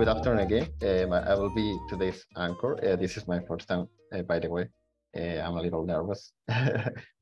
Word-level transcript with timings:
good 0.00 0.08
afternoon 0.08 0.38
again. 0.38 0.66
Um, 0.82 1.12
I 1.12 1.34
will 1.34 1.54
be 1.54 1.78
today's 1.90 2.24
anchor. 2.34 2.72
Uh, 2.82 2.96
this 2.96 3.18
is 3.18 3.28
my 3.28 3.38
first 3.46 3.68
time, 3.68 3.86
uh, 4.14 4.22
by 4.22 4.38
the 4.38 4.48
way. 4.48 4.66
Uh, 5.14 5.42
I'm 5.44 5.58
a 5.58 5.60
little 5.60 5.84
nervous. 5.84 6.32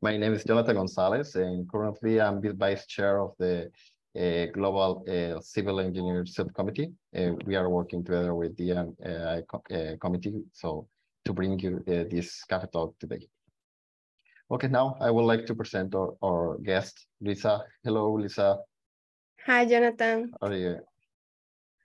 my 0.00 0.16
name 0.16 0.32
is 0.32 0.44
Jonathan 0.44 0.76
Gonzalez, 0.76 1.34
and 1.34 1.68
currently 1.68 2.20
I'm 2.20 2.40
the 2.40 2.52
vice 2.52 2.86
chair 2.86 3.20
of 3.20 3.32
the 3.40 3.68
uh, 4.16 4.46
Global 4.54 5.04
uh, 5.08 5.40
Civil 5.40 5.80
Engineer 5.80 6.24
Subcommittee. 6.24 6.92
Uh, 7.16 7.32
we 7.46 7.56
are 7.56 7.68
working 7.68 8.04
together 8.04 8.36
with 8.36 8.56
the 8.56 8.70
uh, 8.72 9.96
committee 10.00 10.44
so 10.52 10.86
to 11.24 11.32
bring 11.32 11.58
you 11.58 11.82
this 11.84 12.44
cafe 12.44 12.68
talk 12.72 12.96
today. 13.00 13.26
Okay, 14.52 14.68
now 14.68 14.96
I 15.00 15.10
would 15.10 15.24
like 15.24 15.46
to 15.46 15.54
present 15.56 15.96
our, 15.96 16.14
our 16.22 16.58
guest, 16.58 17.08
Luisa. 17.20 17.60
Hello, 17.82 18.14
Luisa. 18.14 18.56
Hi, 19.46 19.64
Jonathan. 19.64 20.30
How 20.40 20.46
are 20.46 20.54
you? 20.54 20.78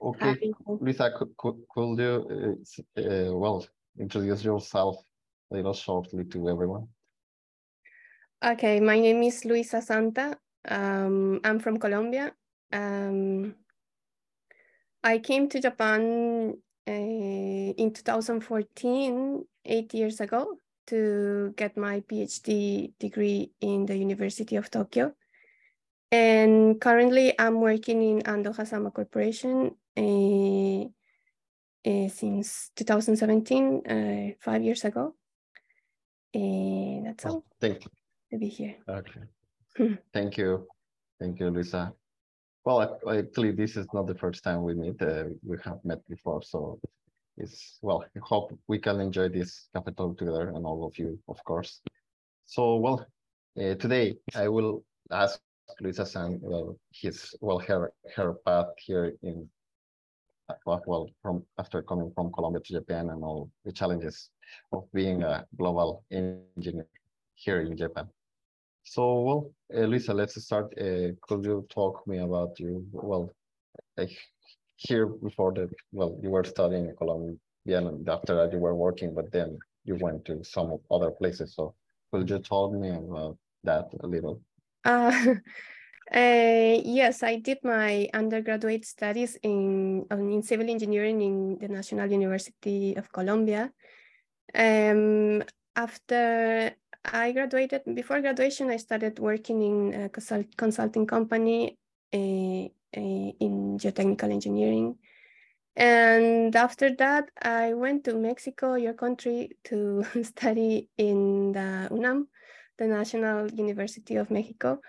Okay. 0.04 0.52
Luisa, 0.68 1.12
could, 1.18 1.36
could, 1.38 1.56
could 1.70 2.00
you, 2.00 2.58
uh, 2.98 3.02
uh, 3.02 3.34
well, 3.34 3.66
introduce 3.98 4.44
yourself 4.44 4.98
a 5.52 5.56
little 5.56 5.74
shortly 5.74 6.26
to 6.26 6.50
everyone? 6.50 6.88
Okay, 8.44 8.82
my 8.82 9.00
name 9.00 9.24
is 9.24 9.46
Luisa 9.46 9.82
Santa. 9.82 10.38
Um, 10.68 11.40
I'm 11.46 11.60
from 11.60 11.78
Colombia. 11.78 12.34
Um, 12.74 13.56
I 15.02 15.20
came 15.20 15.48
to 15.50 15.62
Japan 15.62 16.54
uh, 16.88 16.92
in 16.92 17.94
2014, 17.94 19.46
eight 19.66 19.94
years 19.94 20.20
ago, 20.20 20.58
to 20.88 21.54
get 21.56 21.78
my 21.78 22.02
PhD 22.02 22.92
degree 23.00 23.52
in 23.62 23.86
the 23.86 23.96
University 23.96 24.58
of 24.58 24.70
Tokyo. 24.70 25.14
And 26.14 26.80
currently 26.80 27.34
I'm 27.40 27.60
working 27.60 28.04
in 28.04 28.22
Ando 28.22 28.54
Hazama 28.56 28.94
Corporation 28.94 29.72
uh, 29.98 30.84
uh, 31.90 32.08
since 32.08 32.70
2017, 32.76 33.82
uh, 33.82 34.34
five 34.40 34.62
years 34.62 34.86
ago. 34.86 35.16
And 36.32 37.08
that's 37.08 37.26
all. 37.26 37.44
Thank 37.60 37.86
you. 37.86 37.92
To 38.32 38.38
be 38.38 38.48
here. 38.48 38.76
Okay. 38.88 39.22
Thank 40.14 40.38
you. 40.38 40.68
Thank 41.20 41.40
you, 41.40 41.50
Luisa. 41.50 41.92
Well, 42.64 43.00
actually, 43.10 43.54
this 43.54 43.76
is 43.76 43.88
not 43.92 44.06
the 44.06 44.16
first 44.16 44.44
time 44.44 44.62
we 44.62 44.76
meet. 44.76 45.02
Uh, 45.02 45.26
we 45.44 45.58
have 45.66 45.80
met 45.84 46.08
before, 46.08 46.44
so 46.44 46.80
it's 47.38 47.80
well. 47.82 48.06
I 48.16 48.20
hope 48.22 48.54
we 48.68 48.78
can 48.78 49.02
enjoy 49.02 49.30
this 49.30 49.68
capital 49.74 50.14
together, 50.14 50.50
and 50.50 50.64
all 50.64 50.86
of 50.86 50.98
you, 50.98 51.20
of 51.28 51.44
course. 51.44 51.82
So, 52.46 52.76
well, 52.76 53.08
uh, 53.60 53.76
today 53.76 54.18
I 54.36 54.48
will 54.48 54.86
ask 55.12 55.40
Luisa 55.80 56.06
San 56.06 56.40
well, 56.42 56.78
his 56.92 57.36
well 57.42 57.60
her 57.60 57.92
her 58.16 58.34
path 58.46 58.68
here 58.78 59.14
in 59.22 59.50
well 60.66 61.10
from 61.22 61.44
after 61.58 61.82
coming 61.82 62.12
from 62.14 62.32
Colombia 62.32 62.62
to 62.62 62.74
Japan 62.74 63.10
and 63.10 63.24
all 63.24 63.50
the 63.66 63.72
challenges 63.72 64.30
of 64.72 64.84
being 64.94 65.24
a 65.24 65.46
global 65.58 66.04
engineer 66.12 66.88
here 67.36 67.62
in 67.62 67.76
Japan. 67.78 68.08
So, 68.84 69.22
well, 69.22 69.52
Elisa, 69.74 70.14
let's 70.14 70.42
start. 70.44 70.74
Uh, 70.78 71.16
could 71.22 71.46
you 71.46 71.66
talk 71.70 72.06
me 72.06 72.20
about 72.20 72.60
you? 72.60 72.86
Well, 72.92 73.34
I 73.98 74.10
here 74.78 75.08
before 75.08 75.54
that, 75.54 75.70
well, 75.92 76.20
you 76.22 76.30
were 76.30 76.44
studying 76.44 76.90
in 76.90 76.96
Colombia 76.96 77.38
and 77.66 78.08
after 78.10 78.36
that 78.36 78.52
you 78.52 78.60
were 78.60 78.76
working, 78.76 79.14
but 79.14 79.32
then 79.32 79.58
you 79.86 79.96
went 79.96 80.26
to 80.26 80.44
some 80.44 80.78
other 80.92 81.12
places. 81.12 81.56
So 81.56 81.74
could 82.12 82.30
you 82.30 82.40
tell 82.40 82.72
me 82.72 82.90
about 82.90 83.38
that 83.64 83.86
a 84.02 84.08
little? 84.08 84.42
Uh, 84.84 85.36
uh, 86.14 86.80
yes, 86.86 87.24
I 87.24 87.38
did 87.38 87.60
my 87.64 88.10
undergraduate 88.14 88.86
studies 88.86 89.38
in, 89.44 90.06
in 90.12 90.44
civil 90.44 90.70
engineering 90.70 91.22
in 91.22 91.58
the 91.60 91.68
National 91.68 92.12
University 92.12 92.96
of 92.96 93.12
Colombia. 93.12 93.72
Um, 94.54 95.44
after 95.76 96.76
I 97.06 97.32
graduated, 97.32 97.82
before 97.96 98.22
graduation, 98.22 98.70
I 98.70 98.78
started 98.78 99.20
working 99.20 99.62
in 99.62 100.04
a 100.04 100.10
consult 100.10 100.56
consulting 100.56 101.06
company 101.08 101.78
uh, 102.14 102.18
uh, 102.18 103.32
in 103.40 103.78
geotechnical 103.78 104.32
engineering. 104.32 104.98
And 105.76 106.56
after 106.56 106.94
that, 106.96 107.30
I 107.42 107.74
went 107.74 108.04
to 108.06 108.14
Mexico, 108.14 108.76
your 108.76 108.94
country, 108.94 109.58
to 109.66 110.06
study 110.24 110.90
in 110.98 111.52
the 111.52 111.88
UNAM, 111.92 112.28
the 112.78 112.88
National 112.88 113.50
University 113.52 114.16
of 114.16 114.32
Mexico, 114.32 114.82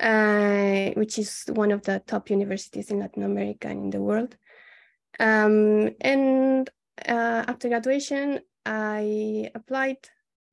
uh, 0.00 0.90
which 0.90 1.18
is 1.18 1.44
one 1.48 1.72
of 1.72 1.82
the 1.82 2.02
top 2.06 2.30
universities 2.30 2.90
in 2.90 3.00
Latin 3.00 3.22
America 3.22 3.68
and 3.68 3.84
in 3.84 3.90
the 3.90 4.00
world. 4.00 4.36
Um, 5.18 5.90
and 6.00 6.68
uh, 7.06 7.44
after 7.48 7.68
graduation, 7.68 8.40
I 8.64 9.50
applied 9.54 9.98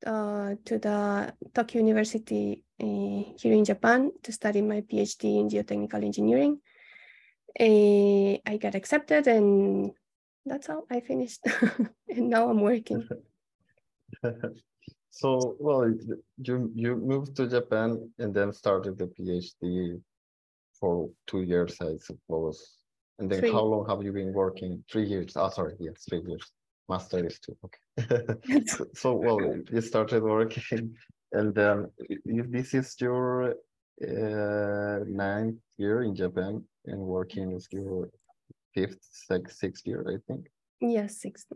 uh, 0.06 0.54
to 0.64 0.78
the 0.78 1.34
Tokyo 1.54 1.80
University 1.82 2.62
uh, 2.80 3.32
here 3.38 3.52
in 3.52 3.64
Japan 3.64 4.12
to 4.22 4.32
study 4.32 4.62
my 4.62 4.80
PhD 4.80 5.40
in 5.40 5.48
geotechnical 5.48 6.02
engineering. 6.04 6.60
Uh, 7.58 8.38
I 8.46 8.58
got 8.60 8.74
accepted 8.74 9.26
and 9.26 9.92
that's 10.44 10.66
how 10.66 10.84
I 10.90 11.00
finished. 11.00 11.40
and 12.08 12.28
now 12.28 12.50
I'm 12.50 12.60
working. 12.60 13.08
so, 15.16 15.54
well, 15.60 15.88
you, 16.38 16.72
you 16.74 16.96
moved 16.96 17.36
to 17.36 17.46
Japan 17.46 18.10
and 18.18 18.34
then 18.34 18.52
started 18.52 18.98
the 18.98 19.06
PhD 19.06 20.00
for 20.80 21.08
two 21.28 21.42
years, 21.42 21.76
I 21.80 21.92
suppose. 22.00 22.78
And 23.20 23.30
then 23.30 23.38
three. 23.38 23.52
how 23.52 23.62
long 23.62 23.88
have 23.88 24.02
you 24.02 24.12
been 24.12 24.32
working? 24.32 24.82
Three 24.90 25.06
years. 25.06 25.36
Oh, 25.36 25.50
sorry. 25.50 25.74
Yes, 25.78 26.04
three 26.08 26.22
years. 26.26 26.50
Master 26.88 27.24
is 27.24 27.38
two. 27.38 27.56
Okay. 27.64 28.64
so, 28.94 29.12
well, 29.12 29.38
you 29.70 29.80
started 29.80 30.24
working, 30.24 30.96
and 31.32 31.54
then 31.54 31.86
if 32.08 32.50
this 32.50 32.74
is 32.74 32.96
your 33.00 33.54
uh, 34.02 34.98
ninth 35.06 35.60
year 35.78 36.02
in 36.02 36.16
Japan, 36.16 36.64
and 36.86 36.98
working 36.98 37.52
is 37.52 37.68
your 37.70 38.10
fifth, 38.74 38.98
sixth, 39.12 39.56
sixth 39.58 39.86
year, 39.86 40.04
I 40.08 40.16
think. 40.26 40.46
Yes, 40.80 41.20
sixth. 41.22 41.46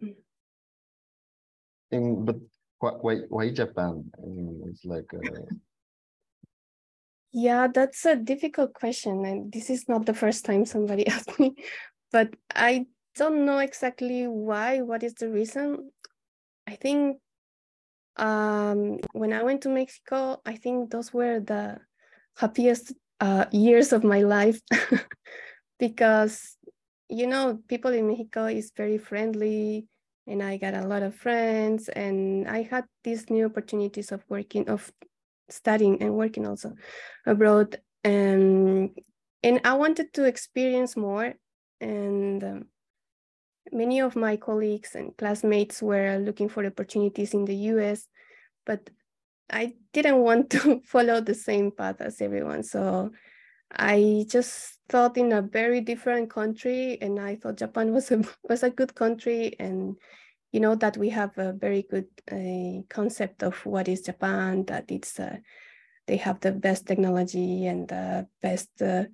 And 1.90 2.24
but 2.24 2.36
why 2.80 3.16
why 3.28 3.50
Japan? 3.50 4.10
I 4.16 4.26
mean, 4.26 4.62
it's 4.70 4.84
like. 4.84 5.12
Uh... 5.14 5.46
Yeah, 7.32 7.68
that's 7.68 8.04
a 8.06 8.16
difficult 8.16 8.72
question, 8.72 9.24
and 9.24 9.52
this 9.52 9.70
is 9.70 9.88
not 9.88 10.06
the 10.06 10.14
first 10.14 10.44
time 10.44 10.64
somebody 10.64 11.06
asked 11.14 11.38
me, 11.38 11.54
but 12.10 12.34
I 12.54 12.86
don't 13.16 13.44
know 13.44 13.58
exactly 13.58 14.26
why, 14.26 14.80
what 14.80 15.02
is 15.02 15.14
the 15.14 15.28
reason. 15.28 15.90
I 16.66 16.76
think 16.76 17.18
um, 18.16 18.98
when 19.12 19.32
I 19.32 19.42
went 19.42 19.62
to 19.62 19.68
Mexico, 19.68 20.40
I 20.46 20.56
think 20.56 20.90
those 20.90 21.12
were 21.12 21.40
the 21.40 21.78
happiest 22.36 22.92
uh, 23.20 23.46
years 23.50 23.92
of 23.92 24.04
my 24.04 24.22
life 24.22 24.60
because, 25.78 26.56
you 27.08 27.26
know, 27.26 27.58
people 27.68 27.92
in 27.92 28.08
Mexico 28.08 28.46
is 28.46 28.72
very 28.76 28.98
friendly 28.98 29.86
and 30.28 30.42
I 30.42 30.58
got 30.58 30.74
a 30.74 30.86
lot 30.86 31.02
of 31.02 31.14
friends 31.14 31.88
and 31.88 32.46
I 32.48 32.62
had 32.62 32.84
these 33.02 33.30
new 33.30 33.46
opportunities 33.46 34.12
of 34.12 34.22
working, 34.28 34.68
of 34.68 34.92
studying 35.48 36.02
and 36.02 36.14
working 36.14 36.46
also 36.46 36.74
abroad. 37.26 37.80
And, 38.04 38.90
and 39.42 39.60
I 39.64 39.74
wanted 39.74 40.12
to 40.14 40.24
experience 40.24 40.96
more 40.96 41.34
and 41.80 42.44
um, 42.44 42.64
many 43.72 44.00
of 44.00 44.16
my 44.16 44.36
colleagues 44.36 44.94
and 44.94 45.16
classmates 45.16 45.82
were 45.82 46.18
looking 46.18 46.48
for 46.48 46.64
opportunities 46.64 47.34
in 47.34 47.44
the 47.44 47.56
US, 47.72 48.06
but 48.66 48.90
I 49.50 49.74
didn't 49.92 50.18
want 50.18 50.50
to 50.50 50.80
follow 50.84 51.20
the 51.20 51.34
same 51.34 51.70
path 51.70 52.00
as 52.00 52.20
everyone. 52.20 52.62
So 52.62 53.12
I 53.70 54.24
just 54.28 54.78
thought 54.88 55.16
in 55.16 55.32
a 55.32 55.42
very 55.42 55.80
different 55.80 56.30
country, 56.30 56.98
and 57.00 57.20
I 57.20 57.36
thought 57.36 57.58
Japan 57.58 57.92
was 57.92 58.10
a 58.10 58.22
was 58.48 58.62
a 58.62 58.70
good 58.70 58.94
country, 58.94 59.54
and 59.58 59.96
you 60.52 60.60
know 60.60 60.74
that 60.76 60.96
we 60.96 61.10
have 61.10 61.36
a 61.38 61.52
very 61.52 61.82
good 61.82 62.08
uh, 62.30 62.82
concept 62.88 63.42
of 63.42 63.54
what 63.66 63.88
is 63.88 64.02
Japan. 64.02 64.64
That 64.64 64.90
it's 64.90 65.20
uh, 65.20 65.38
they 66.06 66.16
have 66.16 66.40
the 66.40 66.52
best 66.52 66.86
technology 66.86 67.66
and 67.66 67.86
the 67.86 68.26
best, 68.40 68.70
uh, 68.80 69.04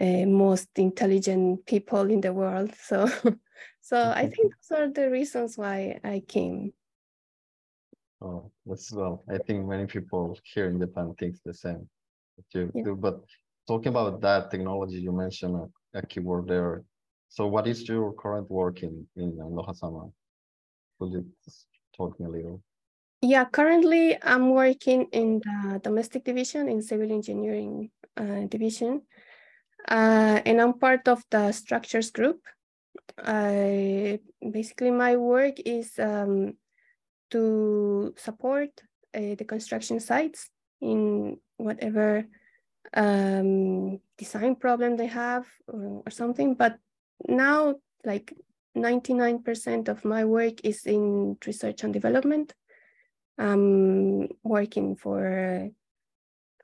uh 0.00 0.26
most 0.26 0.68
intelligent 0.76 1.64
people 1.66 2.10
in 2.10 2.20
the 2.20 2.32
world. 2.32 2.72
So 2.82 3.08
so 3.80 4.12
I 4.14 4.28
think 4.28 4.52
those 4.52 4.78
are 4.78 4.88
the 4.90 5.10
reasons 5.10 5.58
why 5.58 6.00
I 6.04 6.22
came. 6.26 6.72
Oh, 8.20 8.50
that's 8.64 8.92
well. 8.92 9.24
I 9.28 9.38
think 9.38 9.66
many 9.66 9.86
people 9.86 10.38
here 10.42 10.68
in 10.68 10.80
Japan 10.80 11.14
think 11.18 11.36
the 11.44 11.52
same. 11.52 11.88
You 12.54 12.70
yeah. 12.74 12.82
do, 12.82 12.96
but 12.96 13.20
talking 13.66 13.88
about 13.88 14.20
that 14.20 14.50
technology, 14.50 15.00
you 15.00 15.12
mentioned 15.12 15.56
a, 15.56 15.98
a, 15.98 16.06
keyword 16.06 16.48
there. 16.48 16.84
So, 17.28 17.46
what 17.46 17.66
is 17.66 17.88
your 17.88 18.12
current 18.12 18.50
work 18.50 18.82
in 18.82 19.06
in 19.16 19.32
Lohasama? 19.32 20.12
Could 20.98 21.12
you 21.12 21.26
talk 21.96 22.18
me 22.20 22.26
a 22.26 22.30
little? 22.30 22.62
Yeah, 23.22 23.44
currently 23.46 24.18
I'm 24.22 24.50
working 24.50 25.06
in 25.12 25.40
the 25.40 25.80
domestic 25.82 26.24
division 26.24 26.68
in 26.68 26.82
civil 26.82 27.10
engineering 27.10 27.90
uh, 28.16 28.46
division, 28.48 29.02
uh, 29.88 30.40
and 30.44 30.60
I'm 30.60 30.78
part 30.78 31.08
of 31.08 31.24
the 31.30 31.52
structures 31.52 32.10
group 32.10 32.40
I 33.18 34.20
basically 34.40 34.90
my 34.90 35.16
work 35.16 35.60
is 35.64 35.98
um, 35.98 36.54
to 37.30 38.14
support 38.16 38.70
uh, 39.14 39.34
the 39.36 39.44
construction 39.46 40.00
sites 40.00 40.50
in 40.80 41.38
whatever 41.56 42.26
um, 42.92 44.00
design 44.18 44.56
problem 44.56 44.96
they 44.96 45.06
have 45.06 45.46
or, 45.66 46.02
or 46.04 46.10
something. 46.10 46.54
But 46.54 46.78
now, 47.28 47.76
like 48.04 48.34
99% 48.76 49.88
of 49.88 50.04
my 50.04 50.24
work 50.24 50.64
is 50.64 50.84
in 50.86 51.36
research 51.46 51.84
and 51.84 51.92
development. 51.92 52.52
I'm 53.38 54.28
working 54.42 54.96
for 54.96 55.70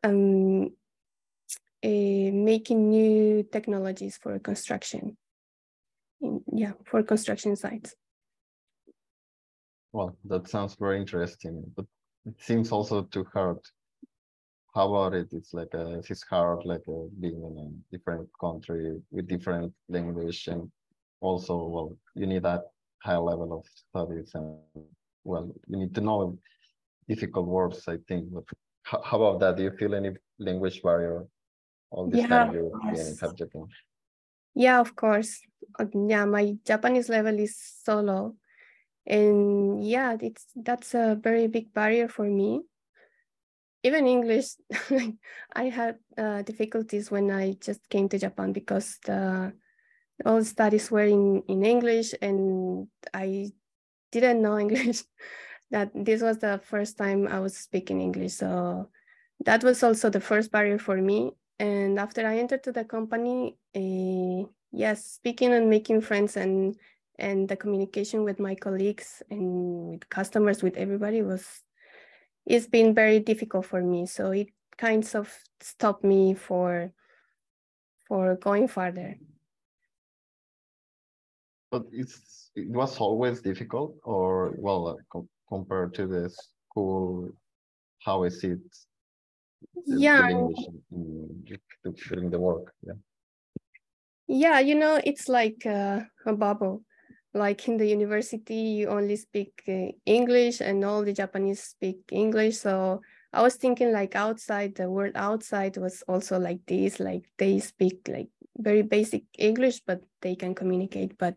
um, 0.04 0.66
uh, 1.82 2.30
making 2.32 2.90
new 2.90 3.42
technologies 3.42 4.18
for 4.22 4.38
construction. 4.38 5.16
In, 6.20 6.42
yeah, 6.52 6.72
for 6.84 7.02
construction 7.02 7.56
sites. 7.56 7.94
Well, 9.92 10.16
that 10.26 10.48
sounds 10.48 10.76
very 10.78 11.00
interesting, 11.00 11.64
but 11.74 11.86
it 12.26 12.34
seems 12.40 12.70
also 12.70 13.02
too 13.02 13.26
hard. 13.32 13.58
How 14.74 14.94
about 14.94 15.14
it? 15.14 15.28
It's 15.32 15.52
like 15.52 15.74
a, 15.74 15.98
it's 15.98 16.22
hard, 16.22 16.64
like 16.64 16.84
a, 16.88 17.08
being 17.20 17.42
in 17.42 17.58
a 17.58 17.96
different 17.96 18.28
country 18.40 19.00
with 19.10 19.26
different 19.28 19.72
language, 19.88 20.46
and 20.46 20.70
also, 21.20 21.56
well, 21.64 21.96
you 22.14 22.26
need 22.26 22.44
that 22.44 22.62
high 23.02 23.16
level 23.16 23.52
of 23.52 23.64
studies, 23.74 24.30
and 24.34 24.58
well, 25.24 25.50
you 25.66 25.76
need 25.76 25.94
to 25.94 26.00
know 26.00 26.38
difficult 27.08 27.46
words. 27.46 27.88
I 27.88 27.96
think. 28.06 28.32
But 28.32 28.44
how, 28.84 29.02
how 29.02 29.22
about 29.22 29.40
that? 29.40 29.56
Do 29.56 29.64
you 29.64 29.72
feel 29.72 29.94
any 29.94 30.12
language 30.38 30.82
barrier 30.82 31.26
all 31.90 32.06
this 32.06 32.20
Yeah, 32.20 32.28
time 32.28 32.54
you 32.54 32.80
being 32.90 33.06
in. 33.06 33.36
Japan? 33.36 33.66
Yeah, 34.54 34.80
of 34.80 34.94
course. 34.94 35.40
Uh, 35.78 35.86
Yeah, 35.94 36.24
my 36.26 36.56
Japanese 36.64 37.08
level 37.08 37.38
is 37.38 37.56
so 37.58 38.00
low. 38.00 38.36
And 39.06 39.82
yeah, 39.84 40.16
it's 40.20 40.46
that's 40.54 40.94
a 40.94 41.18
very 41.20 41.48
big 41.48 41.72
barrier 41.74 42.08
for 42.08 42.24
me. 42.24 42.62
Even 43.82 44.06
English, 44.06 44.56
I 45.54 45.64
had 45.64 45.96
uh, 46.18 46.42
difficulties 46.42 47.10
when 47.10 47.30
I 47.30 47.56
just 47.60 47.88
came 47.88 48.08
to 48.10 48.18
Japan 48.18 48.52
because 48.52 48.98
the 49.04 49.52
all 50.26 50.44
studies 50.44 50.90
were 50.90 51.04
in, 51.04 51.42
in 51.48 51.64
English 51.64 52.12
and 52.20 52.88
I 53.14 53.52
didn't 54.12 54.42
know 54.42 54.58
English. 54.64 55.02
that 55.70 55.90
this 55.94 56.20
was 56.20 56.38
the 56.38 56.60
first 56.64 56.98
time 56.98 57.28
I 57.28 57.40
was 57.40 57.56
speaking 57.56 58.00
English. 58.00 58.34
So 58.34 58.90
that 59.44 59.64
was 59.64 59.82
also 59.82 60.10
the 60.10 60.20
first 60.20 60.50
barrier 60.50 60.78
for 60.78 60.96
me. 60.96 61.32
And 61.58 61.98
after 61.98 62.26
I 62.26 62.38
entered 62.38 62.64
to 62.64 62.72
the 62.72 62.84
company, 62.84 63.56
uh, 63.76 64.48
yes, 64.72 65.04
speaking 65.04 65.52
and 65.52 65.70
making 65.70 66.00
friends 66.00 66.36
and 66.36 66.76
and 67.18 67.48
the 67.48 67.56
communication 67.56 68.24
with 68.24 68.40
my 68.40 68.54
colleagues 68.54 69.22
and 69.30 69.90
with 69.90 70.08
customers, 70.08 70.62
with 70.62 70.76
everybody 70.76 71.20
was 71.22 71.62
it's 72.50 72.66
been 72.66 72.92
very 72.94 73.20
difficult 73.20 73.64
for 73.64 73.80
me. 73.80 74.06
So 74.06 74.32
it 74.32 74.48
kind 74.76 75.08
of 75.14 75.32
stopped 75.60 76.02
me 76.02 76.34
for 76.34 76.92
for 78.08 78.34
going 78.34 78.66
further. 78.66 79.16
But 81.70 81.84
it's 81.92 82.50
it 82.56 82.68
was 82.68 82.98
always 82.98 83.40
difficult, 83.40 83.94
or 84.02 84.54
well, 84.58 84.88
uh, 84.88 84.96
com 85.12 85.28
compared 85.48 85.94
to 85.94 86.06
the 86.06 86.28
school, 86.30 87.30
how 88.04 88.24
is 88.24 88.42
it? 88.42 88.58
Yeah, 89.86 90.22
the 90.22 90.30
English 90.30 90.66
in, 90.90 91.46
in, 91.84 91.94
during 92.08 92.30
the 92.30 92.40
work, 92.40 92.74
yeah. 92.82 92.98
Yeah, 94.26 94.58
you 94.60 94.74
know, 94.74 95.00
it's 95.04 95.28
like 95.28 95.66
uh, 95.66 96.00
a 96.26 96.32
bubble. 96.32 96.82
Like 97.32 97.68
in 97.68 97.76
the 97.76 97.86
university, 97.86 98.54
you 98.82 98.88
only 98.88 99.16
speak 99.16 99.62
uh, 99.68 99.92
English 100.04 100.60
and 100.60 100.84
all 100.84 101.04
the 101.04 101.12
Japanese 101.12 101.62
speak 101.62 102.00
English. 102.10 102.58
So 102.58 103.02
I 103.32 103.42
was 103.42 103.54
thinking 103.54 103.92
like 103.92 104.16
outside, 104.16 104.74
the 104.74 104.90
world 104.90 105.12
outside 105.14 105.76
was 105.76 106.02
also 106.08 106.38
like 106.38 106.66
this, 106.66 106.98
like 106.98 107.30
they 107.38 107.60
speak 107.60 108.08
like 108.08 108.28
very 108.58 108.82
basic 108.82 109.24
English, 109.38 109.80
but 109.86 110.02
they 110.22 110.34
can 110.34 110.54
communicate, 110.54 111.16
but 111.18 111.36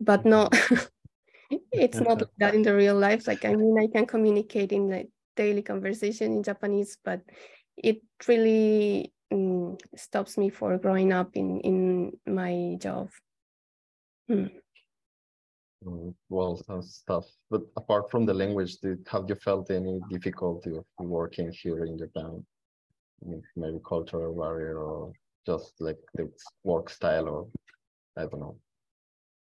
but 0.00 0.24
no, 0.24 0.48
it's 1.72 2.00
not 2.00 2.18
like 2.20 2.30
that 2.38 2.54
in 2.54 2.62
the 2.62 2.74
real 2.74 2.96
life. 2.98 3.26
Like 3.26 3.44
I 3.44 3.54
mean, 3.54 3.76
I 3.78 3.86
can 3.86 4.06
communicate 4.06 4.72
in 4.72 4.90
like 4.90 5.10
daily 5.36 5.62
conversation 5.62 6.32
in 6.32 6.42
Japanese, 6.42 6.98
but 7.04 7.20
it 7.76 8.02
really 8.26 9.12
um, 9.30 9.76
stops 9.96 10.36
me 10.36 10.50
for 10.50 10.76
growing 10.78 11.12
up 11.12 11.36
in 11.36 11.60
in 11.60 12.12
my 12.26 12.76
job. 12.80 13.10
Hmm. 14.28 14.34
Mm, 14.34 14.50
well, 16.28 16.56
sounds 16.56 17.02
tough. 17.06 17.26
But 17.50 17.62
apart 17.76 18.10
from 18.10 18.26
the 18.26 18.34
language, 18.34 18.78
did, 18.78 19.06
have 19.10 19.24
you 19.28 19.34
felt 19.34 19.70
any 19.70 20.00
difficulty 20.10 20.76
of 20.76 20.84
working 20.98 21.52
here 21.52 21.84
in 21.84 21.98
Japan? 21.98 22.44
I 23.26 23.34
maybe 23.56 23.78
cultural 23.84 24.34
barrier 24.34 24.78
or 24.78 25.12
just 25.44 25.74
like 25.80 25.98
the 26.14 26.30
work 26.62 26.88
style 26.90 27.28
or 27.28 27.48
I 28.16 28.26
don't 28.26 28.40
know. 28.40 28.56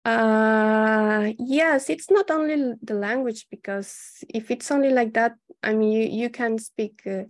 Uh, 0.04 1.32
yes, 1.38 1.90
it's 1.90 2.10
not 2.10 2.30
only 2.30 2.74
the 2.82 2.94
language 2.94 3.46
because 3.50 4.24
if 4.28 4.50
it's 4.50 4.70
only 4.70 4.90
like 4.90 5.12
that, 5.12 5.34
I 5.62 5.74
mean, 5.74 5.92
you, 5.92 6.22
you 6.22 6.30
can 6.30 6.58
speak 6.58 7.02
uh, 7.06 7.24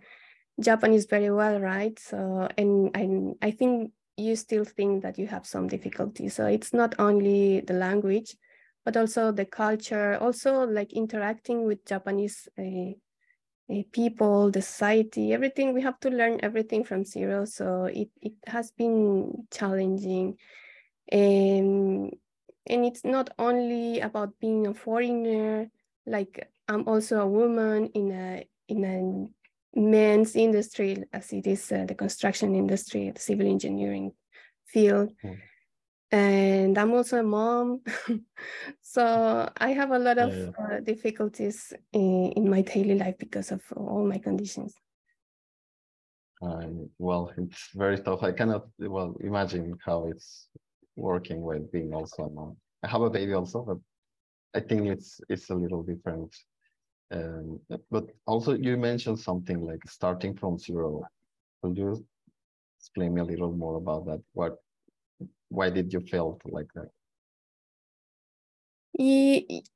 Japanese 0.60 1.06
very 1.06 1.31
well, 1.31 1.58
right? 1.58 1.98
So, 1.98 2.48
and, 2.56 2.96
and 2.96 3.34
I 3.43 3.50
think 3.50 3.93
you 4.16 4.36
still 4.36 4.64
think 4.64 5.02
that 5.02 5.19
you 5.19 5.26
have 5.26 5.46
some 5.46 5.66
difficulty. 5.66 6.28
So 6.28 6.46
it's 6.46 6.72
not 6.72 6.94
only 7.00 7.60
the 7.60 7.75
language, 7.75 8.36
but 8.85 8.97
also 8.97 9.32
the 9.32 9.44
culture, 9.44 10.17
also 10.20 10.65
like 10.67 10.93
interacting 10.93 11.65
with 11.65 11.84
Japanese 11.87 12.49
uh, 12.58 12.93
people, 13.93 14.51
the 14.51 14.63
society, 14.63 15.32
everything. 15.32 15.75
We 15.75 15.82
have 15.82 16.01
to 16.01 16.10
learn 16.10 16.41
everything 16.43 16.84
from 16.84 17.05
zero. 17.05 17.44
So 17.44 17.84
it, 17.84 18.08
it 18.20 18.34
has 18.46 18.70
been 18.72 19.46
challenging. 19.51 20.37
Um, 21.13 22.10
and 22.67 22.84
it's 22.84 23.05
not 23.05 23.31
only 23.39 24.01
about 24.01 24.39
being 24.41 24.67
a 24.67 24.75
foreigner 24.75 25.70
like 26.06 26.49
i'm 26.69 26.87
also 26.87 27.20
a 27.20 27.27
woman 27.27 27.87
in 27.94 28.10
a 28.13 28.44
in 28.69 28.84
a 28.84 29.79
men's 29.79 30.37
industry 30.37 31.05
as 31.13 31.32
it 31.32 31.46
is 31.46 31.70
uh, 31.72 31.84
the 31.87 31.94
construction 31.94 32.55
industry 32.55 33.10
the 33.10 33.20
civil 33.20 33.46
engineering 33.46 34.13
field 34.67 35.13
mm. 35.25 35.39
And 36.12 36.76
i'm 36.79 36.93
also 36.93 37.20
a 37.20 37.22
mom 37.22 37.81
so 38.81 39.48
i 39.58 39.70
have 39.70 39.90
a 39.90 39.98
lot 39.98 40.19
of 40.19 40.32
yeah. 40.32 40.50
Uh, 40.58 40.81
difficulties 40.81 41.72
in, 41.93 42.32
in, 42.32 42.50
my 42.50 42.62
daily 42.62 42.96
life 42.98 43.17
because 43.19 43.52
of 43.52 43.62
all 43.76 44.05
my 44.05 44.19
conditions 44.19 44.74
um, 46.43 46.88
well 46.98 47.32
it's 47.36 47.70
very 47.74 47.98
tough 47.98 48.22
i 48.22 48.32
cannot 48.32 48.67
well 48.79 49.14
imagine 49.20 49.76
how 49.84 50.08
it's 50.08 50.48
working 51.00 51.43
with 51.43 51.70
being 51.72 51.93
also 51.94 52.24
a 52.24 52.31
mom. 52.31 52.56
I 52.82 52.88
have 52.88 53.02
a 53.02 53.10
baby 53.10 53.32
also, 53.34 53.62
but 53.62 53.79
I 54.55 54.60
think 54.60 54.86
it's 54.86 55.20
it's 55.29 55.50
a 55.50 55.55
little 55.55 55.82
different. 55.82 56.34
Um, 57.12 57.60
but 57.90 58.05
also 58.26 58.52
you 58.55 58.76
mentioned 58.76 59.19
something 59.19 59.67
like 59.67 59.82
starting 59.88 60.36
from 60.36 60.58
zero. 60.58 61.02
Could 61.62 61.76
you 61.76 62.06
explain 62.79 63.14
me 63.14 63.20
a 63.20 63.24
little 63.24 63.52
more 63.52 63.76
about 63.76 64.06
that? 64.06 64.22
What 64.32 64.58
why 65.50 65.70
did 65.70 65.92
you 65.92 66.00
feel 66.00 66.38
like 66.46 66.69
that? 66.74 66.90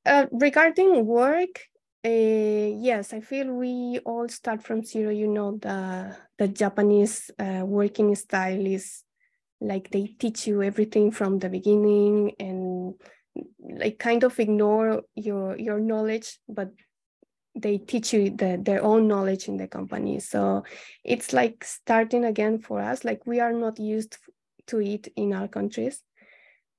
Uh, 0.05 0.27
regarding 0.33 1.07
work, 1.07 1.61
uh, 2.05 2.09
yes, 2.11 3.13
I 3.13 3.21
feel 3.21 3.53
we 3.53 3.99
all 4.05 4.29
start 4.29 4.63
from 4.63 4.85
zero. 4.85 5.11
You 5.11 5.29
know, 5.29 5.59
the 5.59 6.17
the 6.39 6.49
Japanese 6.49 7.31
uh, 7.39 7.63
working 7.65 8.15
style 8.15 8.67
is 8.67 9.03
like 9.61 9.91
they 9.91 10.07
teach 10.19 10.47
you 10.47 10.63
everything 10.63 11.11
from 11.11 11.39
the 11.39 11.49
beginning 11.49 12.33
and 12.39 12.95
like 13.79 13.99
kind 13.99 14.25
of 14.25 14.39
ignore 14.39 15.03
your 15.15 15.59
your 15.59 15.81
knowledge 15.81 16.39
but 16.49 16.71
they 17.57 17.79
teach 17.79 18.13
you 18.13 18.31
the, 18.31 18.59
their 18.61 18.83
own 18.83 19.09
knowledge 19.09 19.49
in 19.49 19.57
the 19.57 19.67
company 19.67 20.21
so 20.21 20.63
it's 21.05 21.33
like 21.33 21.65
starting 21.65 22.25
again 22.25 22.59
for 22.59 22.81
us 22.81 23.05
like 23.05 23.27
we 23.27 23.41
are 23.41 23.53
not 23.53 23.79
used 23.79 24.19
to 24.67 24.81
it 24.81 25.09
in 25.17 25.33
our 25.33 25.49
countries 25.49 26.03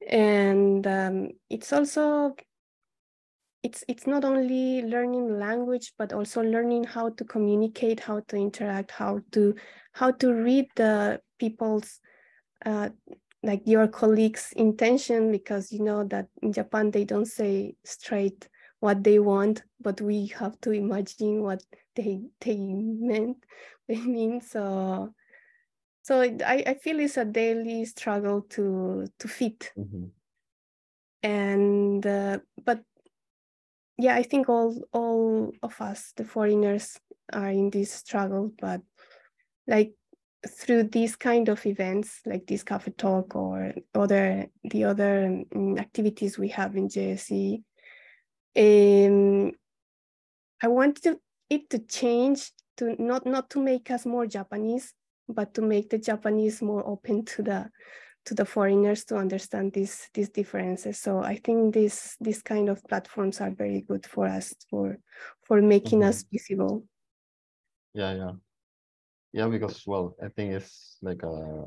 and 0.08 0.86
um, 0.88 1.30
it's 1.50 1.74
also 1.74 2.36
it's 3.64 3.84
it's 3.88 4.06
not 4.06 4.24
only 4.24 4.84
learning 4.84 5.40
language 5.40 5.94
but 5.98 6.14
also 6.14 6.42
learning 6.42 6.84
how 6.84 7.10
to 7.10 7.24
communicate 7.24 8.00
how 8.00 8.20
to 8.28 8.36
interact 8.36 8.92
how 8.92 9.20
to 9.32 9.56
how 9.94 10.12
to 10.12 10.34
read 10.34 10.68
the 10.76 11.20
people's 11.40 12.00
uh, 12.66 12.90
like 13.44 13.62
your 13.66 13.88
colleagues' 13.88 14.54
intention 14.56 15.32
because 15.32 15.72
you 15.72 15.84
know 15.84 16.04
that 16.04 16.28
in 16.42 16.52
Japan 16.52 16.92
they 16.92 17.06
don't 17.06 17.28
say 17.28 17.76
straight 17.86 18.50
what 18.80 19.04
they 19.04 19.20
want, 19.20 19.64
but 19.82 20.02
we 20.02 20.28
have 20.28 20.60
to 20.62 20.72
imagine 20.72 21.42
what 21.42 21.64
they 21.96 22.22
they 22.42 22.58
meant. 22.58 23.38
They 23.88 24.02
mean 24.02 24.42
so. 24.42 25.14
So 26.06 26.22
I, 26.22 26.64
I 26.68 26.74
feel 26.76 27.00
it's 27.00 27.18
a 27.18 27.26
daily 27.26 27.84
struggle 27.86 28.42
to 28.50 29.08
to 29.18 29.28
fit. 29.28 29.74
Mm 29.76 29.88
-hmm. 29.90 30.12
and 31.22 32.06
uh, 32.06 32.38
but 32.64 32.80
yeah 33.98 34.20
i 34.20 34.24
think 34.24 34.50
all 34.50 34.88
all 34.92 35.52
of 35.62 35.82
us 35.82 36.14
the 36.14 36.24
foreigners 36.24 37.00
are 37.34 37.52
in 37.52 37.70
this 37.70 37.92
struggle 37.92 38.52
but 38.62 38.82
like 39.68 39.96
through 40.48 40.84
these 40.84 41.16
kind 41.16 41.50
of 41.50 41.66
events 41.66 42.22
like 42.26 42.46
this 42.46 42.64
cafe 42.64 42.92
talk 42.92 43.36
or 43.36 43.74
other 43.94 44.46
the 44.64 44.84
other 44.84 45.44
um, 45.56 45.78
activities 45.78 46.38
we 46.38 46.50
have 46.50 46.78
in 46.78 46.88
JSC, 46.88 47.64
um, 48.56 49.52
I 50.62 50.68
wanted 50.68 51.18
it 51.50 51.70
to 51.70 51.80
change 51.80 52.52
to 52.78 52.96
not 53.02 53.26
not 53.26 53.50
to 53.52 53.60
make 53.60 53.90
us 53.90 54.06
more 54.06 54.28
Japanese, 54.28 54.94
but 55.28 55.54
to 55.54 55.62
make 55.62 55.90
the 55.90 55.98
Japanese 55.98 56.62
more 56.62 56.86
open 56.88 57.26
to 57.26 57.44
the 57.44 57.70
to 58.26 58.34
the 58.34 58.46
foreigners 58.46 59.06
to 59.06 59.18
understand 59.18 59.74
these 59.74 60.10
these 60.14 60.30
differences. 60.30 61.00
So 61.00 61.20
I 61.20 61.38
think 61.38 61.74
this 61.74 62.18
this 62.20 62.42
kind 62.42 62.70
of 62.70 62.84
platforms 62.84 63.42
are 63.42 63.52
very 63.52 63.82
good 63.82 64.06
for 64.06 64.26
us 64.28 64.54
for 64.70 64.98
for 65.44 65.62
making 65.62 66.00
mm 66.00 66.06
-hmm. 66.06 66.10
us 66.10 66.26
visible. 66.32 66.84
Yeah, 67.94 68.18
yeah 68.18 68.36
yeah 69.36 69.50
because 69.50 69.86
well 69.86 70.16
i 70.24 70.30
think 70.30 70.54
it's 70.54 70.98
like 71.02 71.22
a 71.24 71.66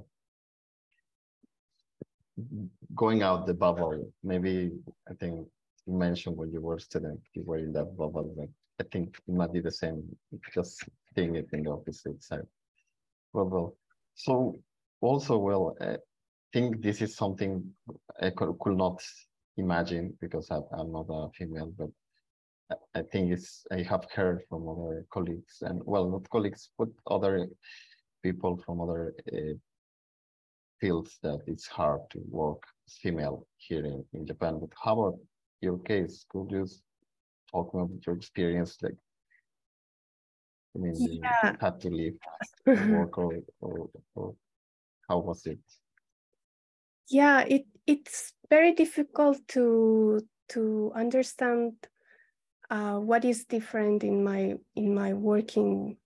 going 2.95 3.23
out 3.23 3.47
the 3.47 3.53
bubble 3.53 4.11
maybe 4.25 4.73
i 5.11 5.15
think 5.21 5.47
you 5.87 5.93
mentioned 5.93 6.35
when 6.35 6.51
you 6.51 6.63
were 6.63 6.77
a 6.77 6.81
student 6.81 7.21
you 7.35 7.43
were 7.45 7.59
in 7.59 7.73
that 7.73 7.95
bubble 7.95 8.35
like 8.39 8.55
i 8.81 8.85
think 8.91 9.19
it 9.29 9.35
might 9.35 9.53
be 9.53 9.61
the 9.61 9.71
same 9.71 10.03
just 10.55 10.83
seeing 11.15 11.37
it 11.37 11.49
in 11.53 11.63
the 11.63 11.71
opposite 11.71 12.23
side 12.23 12.49
well, 13.33 13.49
well 13.49 13.77
so 14.15 14.59
also 15.01 15.39
well 15.39 15.77
i 15.81 15.97
think 16.53 16.83
this 16.83 17.03
is 17.03 17.17
something 17.17 17.63
i 18.23 18.31
could, 18.31 18.55
could 18.61 18.77
not 18.77 19.01
imagine 19.57 20.17
because 20.21 20.51
I'm, 20.51 20.63
I'm 20.73 20.93
not 20.93 21.07
a 21.11 21.29
female 21.37 21.73
but 21.77 21.91
I 22.95 23.01
think 23.01 23.33
it's 23.33 23.65
I 23.73 23.83
have 23.83 24.07
heard 24.15 24.43
from 24.49 24.69
other 24.69 25.07
colleagues 25.11 25.63
and 25.63 25.81
well 25.85 26.07
not 26.11 26.29
colleagues 26.29 26.69
but 26.79 26.89
other 27.07 27.49
people 28.23 28.59
from 28.65 28.81
other 28.81 29.15
uh, 29.33 29.55
fields 30.81 31.19
that 31.23 31.41
it's 31.47 31.67
hard 31.67 32.01
to 32.11 32.21
work 32.29 32.63
as 32.87 32.97
female 32.97 33.47
here 33.57 33.85
in, 33.85 34.05
in 34.13 34.27
Japan. 34.27 34.59
But 34.61 34.71
how 34.83 35.01
about 35.01 35.19
your 35.61 35.79
case? 35.79 36.25
Could 36.29 36.51
you 36.51 36.67
talk 37.51 37.73
about 37.75 37.91
your 38.07 38.17
experience? 38.17 38.77
Like, 38.83 38.97
I 40.79 40.81
mean, 40.81 40.95
yeah. 40.97 41.51
you 41.51 41.57
had 41.61 41.81
to 41.81 41.91
leave 41.91 42.19
work 42.67 43.19
or, 43.19 43.41
or, 43.61 43.91
or 44.15 44.35
how 45.09 45.19
was 45.19 45.45
it? 45.47 45.59
Yeah, 47.09 47.41
it 47.41 47.67
it's 47.87 48.33
very 48.51 48.73
difficult 48.73 49.39
to 49.49 50.21
to 50.51 50.93
understand 50.95 51.73
uh, 52.71 52.99
what 52.99 53.25
is 53.25 53.45
different 53.45 54.05
in 54.05 54.23
my 54.23 54.55
in 54.77 54.95
my 54.95 55.15
working 55.15 55.97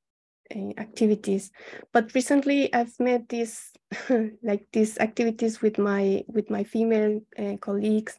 uh, 0.54 0.70
activities 0.78 1.50
but 1.92 2.14
recently 2.14 2.72
i've 2.74 2.98
met 3.00 3.28
these 3.28 3.72
like 4.42 4.66
these 4.72 4.98
activities 4.98 5.60
with 5.60 5.78
my 5.78 6.22
with 6.28 6.50
my 6.50 6.62
female 6.62 7.20
uh, 7.38 7.56
colleagues 7.60 8.18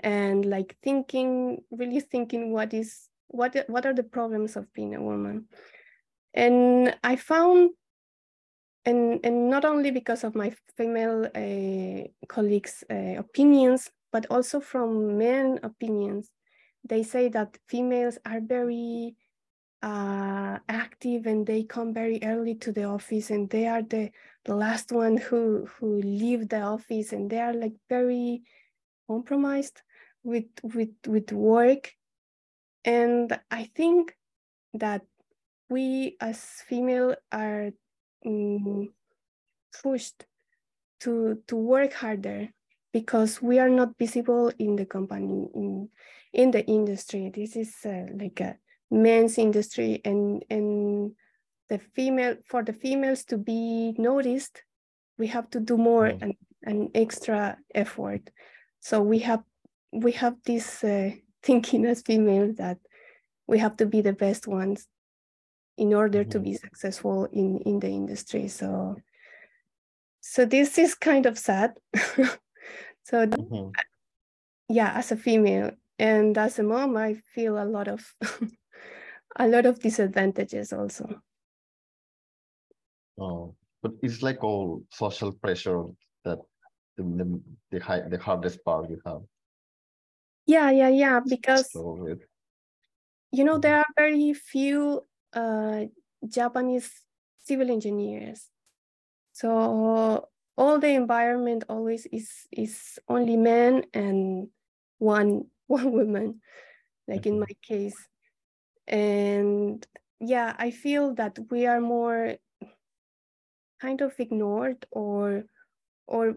and 0.00 0.44
like 0.44 0.76
thinking 0.82 1.58
really 1.70 2.00
thinking 2.00 2.52
what 2.52 2.74
is 2.74 3.08
what 3.32 3.56
what 3.68 3.86
are 3.86 3.94
the 3.94 4.02
problems 4.04 4.56
of 4.56 4.72
being 4.72 4.94
a 4.94 5.02
woman? 5.02 5.46
And 6.34 6.96
i 7.02 7.16
found 7.16 7.70
and 8.84 9.20
and 9.24 9.50
not 9.50 9.64
only 9.64 9.90
because 9.90 10.24
of 10.24 10.34
my 10.34 10.52
female 10.76 11.26
uh, 11.34 12.08
colleagues 12.28 12.84
uh, 12.90 13.18
opinions 13.18 13.90
but 14.12 14.26
also 14.30 14.60
from 14.60 15.18
men 15.18 15.58
opinions. 15.62 16.30
They 16.84 17.02
say 17.02 17.28
that 17.30 17.56
females 17.68 18.18
are 18.26 18.40
very 18.40 19.16
uh, 19.82 20.58
active 20.68 21.26
and 21.26 21.46
they 21.46 21.64
come 21.64 21.94
very 21.94 22.20
early 22.22 22.54
to 22.56 22.72
the 22.72 22.84
office 22.84 23.30
and 23.30 23.48
they 23.48 23.66
are 23.66 23.82
the, 23.82 24.10
the 24.44 24.54
last 24.54 24.92
one 24.92 25.16
who 25.16 25.66
who 25.66 26.00
leave 26.00 26.48
the 26.48 26.60
office 26.60 27.12
and 27.12 27.30
they 27.30 27.40
are 27.40 27.54
like 27.54 27.74
very 27.88 28.42
compromised 29.08 29.80
with 30.22 30.46
with 30.62 30.90
with 31.06 31.32
work 31.32 31.92
and 32.84 33.38
i 33.50 33.70
think 33.74 34.16
that 34.74 35.02
we 35.68 36.16
as 36.20 36.38
female 36.68 37.14
are 37.30 37.70
um, 38.26 38.88
pushed 39.82 40.26
to 41.00 41.42
to 41.46 41.56
work 41.56 41.92
harder 41.92 42.48
because 42.92 43.40
we 43.40 43.58
are 43.58 43.70
not 43.70 43.96
visible 43.98 44.52
in 44.58 44.76
the 44.76 44.84
company 44.84 45.48
in 45.54 45.88
in 46.32 46.50
the 46.50 46.64
industry 46.66 47.30
this 47.34 47.56
is 47.56 47.74
uh, 47.84 48.06
like 48.14 48.40
a 48.40 48.56
men's 48.90 49.38
industry 49.38 50.00
and 50.04 50.44
and 50.50 51.12
the 51.68 51.78
female 51.78 52.36
for 52.46 52.62
the 52.62 52.72
females 52.72 53.24
to 53.24 53.38
be 53.38 53.94
noticed 53.96 54.62
we 55.18 55.26
have 55.26 55.48
to 55.50 55.60
do 55.60 55.76
more 55.76 56.08
mm. 56.08 56.22
and 56.22 56.34
an 56.64 56.90
extra 56.94 57.56
effort 57.74 58.30
so 58.80 59.00
we 59.00 59.18
have 59.18 59.42
we 59.92 60.12
have 60.12 60.36
this 60.44 60.84
uh, 60.84 61.10
thinking 61.42 61.84
as 61.86 62.02
females 62.02 62.56
that 62.56 62.78
we 63.46 63.58
have 63.58 63.76
to 63.76 63.86
be 63.86 64.00
the 64.00 64.12
best 64.12 64.46
ones 64.46 64.86
in 65.76 65.94
order 65.94 66.24
to 66.24 66.38
be 66.38 66.50
mm-hmm. 66.50 66.66
successful 66.66 67.24
in 67.32 67.58
in 67.58 67.80
the 67.80 67.88
industry 67.88 68.48
so 68.48 68.96
so 70.20 70.44
this 70.44 70.78
is 70.78 70.94
kind 70.94 71.26
of 71.26 71.38
sad 71.38 71.72
so 73.08 73.26
mm 73.26 73.48
-hmm. 73.48 73.72
yeah 74.68 74.96
as 74.96 75.12
a 75.12 75.16
female 75.16 75.70
and 75.98 76.38
as 76.38 76.58
a 76.58 76.62
mom 76.62 76.96
i 76.96 77.14
feel 77.34 77.58
a 77.58 77.64
lot 77.64 77.88
of 77.88 78.14
a 79.44 79.46
lot 79.48 79.66
of 79.66 79.78
disadvantages 79.78 80.72
also 80.72 81.04
oh 83.18 83.54
but 83.82 83.92
it's 84.02 84.22
like 84.22 84.46
all 84.46 84.82
social 84.90 85.32
pressure 85.32 85.82
that 86.24 86.38
the 86.96 87.02
the, 87.02 87.26
the, 87.70 87.80
high, 87.80 88.08
the 88.08 88.18
hardest 88.18 88.62
part 88.64 88.90
you 88.90 89.00
have 89.04 89.22
yeah 90.46 90.70
yeah 90.70 90.88
yeah 90.88 91.20
because 91.26 91.70
so 91.72 92.16
you 93.30 93.44
know 93.44 93.58
there 93.58 93.80
mm-hmm. 93.80 93.90
are 93.90 94.08
very 94.08 94.34
few 94.34 95.00
uh, 95.32 95.84
japanese 96.28 96.90
civil 97.44 97.70
engineers 97.70 98.48
so 99.32 100.28
all 100.56 100.78
the 100.78 100.88
environment 100.88 101.64
always 101.68 102.06
is 102.12 102.46
is 102.52 102.98
only 103.08 103.36
men 103.36 103.84
and 103.94 104.48
one 104.98 105.44
one 105.66 105.92
woman 105.92 106.40
like 107.08 107.26
in 107.26 107.34
mm-hmm. 107.34 107.40
my 107.40 107.54
case 107.62 107.96
and 108.86 109.86
yeah 110.20 110.54
i 110.58 110.70
feel 110.70 111.14
that 111.14 111.38
we 111.50 111.66
are 111.66 111.80
more 111.80 112.34
kind 113.80 114.00
of 114.00 114.12
ignored 114.18 114.86
or 114.90 115.44
or 116.06 116.34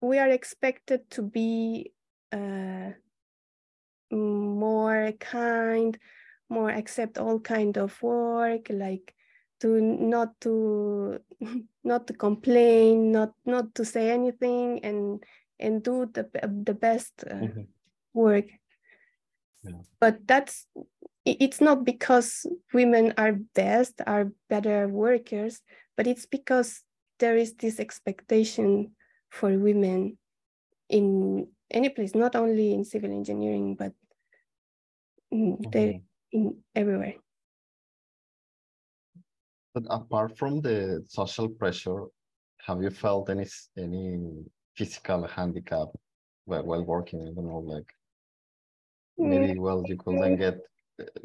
we 0.00 0.18
are 0.18 0.28
expected 0.28 1.08
to 1.10 1.22
be 1.22 1.92
uh, 2.32 2.92
more 4.14 5.12
kind 5.18 5.98
more 6.48 6.70
accept 6.70 7.18
all 7.18 7.40
kind 7.40 7.78
of 7.78 8.02
work 8.02 8.66
like 8.70 9.14
to 9.60 9.80
not 9.80 10.38
to 10.40 11.18
not 11.84 12.06
to 12.06 12.12
complain 12.12 13.12
not 13.12 13.32
not 13.44 13.74
to 13.74 13.84
say 13.84 14.10
anything 14.10 14.84
and 14.84 15.24
and 15.60 15.82
do 15.82 16.06
the 16.12 16.28
the 16.64 16.74
best 16.74 17.24
uh, 17.30 17.36
mm 17.36 17.52
-hmm. 17.52 17.66
work 18.12 18.48
yeah. 19.64 19.80
but 20.00 20.26
that's 20.26 20.66
it's 21.24 21.60
not 21.60 21.84
because 21.84 22.46
women 22.72 23.14
are 23.16 23.32
best, 23.54 24.00
are 24.06 24.32
better 24.48 24.88
workers, 24.88 25.60
but 25.96 26.06
it's 26.06 26.26
because 26.26 26.82
there 27.18 27.36
is 27.36 27.54
this 27.54 27.78
expectation 27.78 28.92
for 29.30 29.56
women 29.56 30.18
in 30.88 31.46
any 31.72 31.88
place, 31.88 32.14
not 32.14 32.36
only 32.36 32.74
in 32.74 32.84
civil 32.84 33.10
engineering, 33.10 33.74
but 33.74 33.92
in, 35.30 35.56
mm-hmm. 35.56 35.98
in 36.32 36.56
everywhere. 36.74 37.14
But 39.74 39.84
apart 39.88 40.36
from 40.36 40.60
the 40.60 41.02
social 41.08 41.48
pressure, 41.48 42.04
have 42.66 42.82
you 42.82 42.90
felt 42.90 43.30
any 43.30 43.46
any 43.76 44.44
physical 44.76 45.26
handicap 45.26 45.88
while, 46.44 46.64
while 46.64 46.84
working? 46.84 47.20
I 47.22 47.32
don't 47.34 47.46
know, 47.46 47.58
like 47.58 47.90
maybe 49.18 49.54
mm. 49.54 49.58
well 49.58 49.82
you 49.86 49.96
couldn't 49.96 50.36
get 50.36 50.58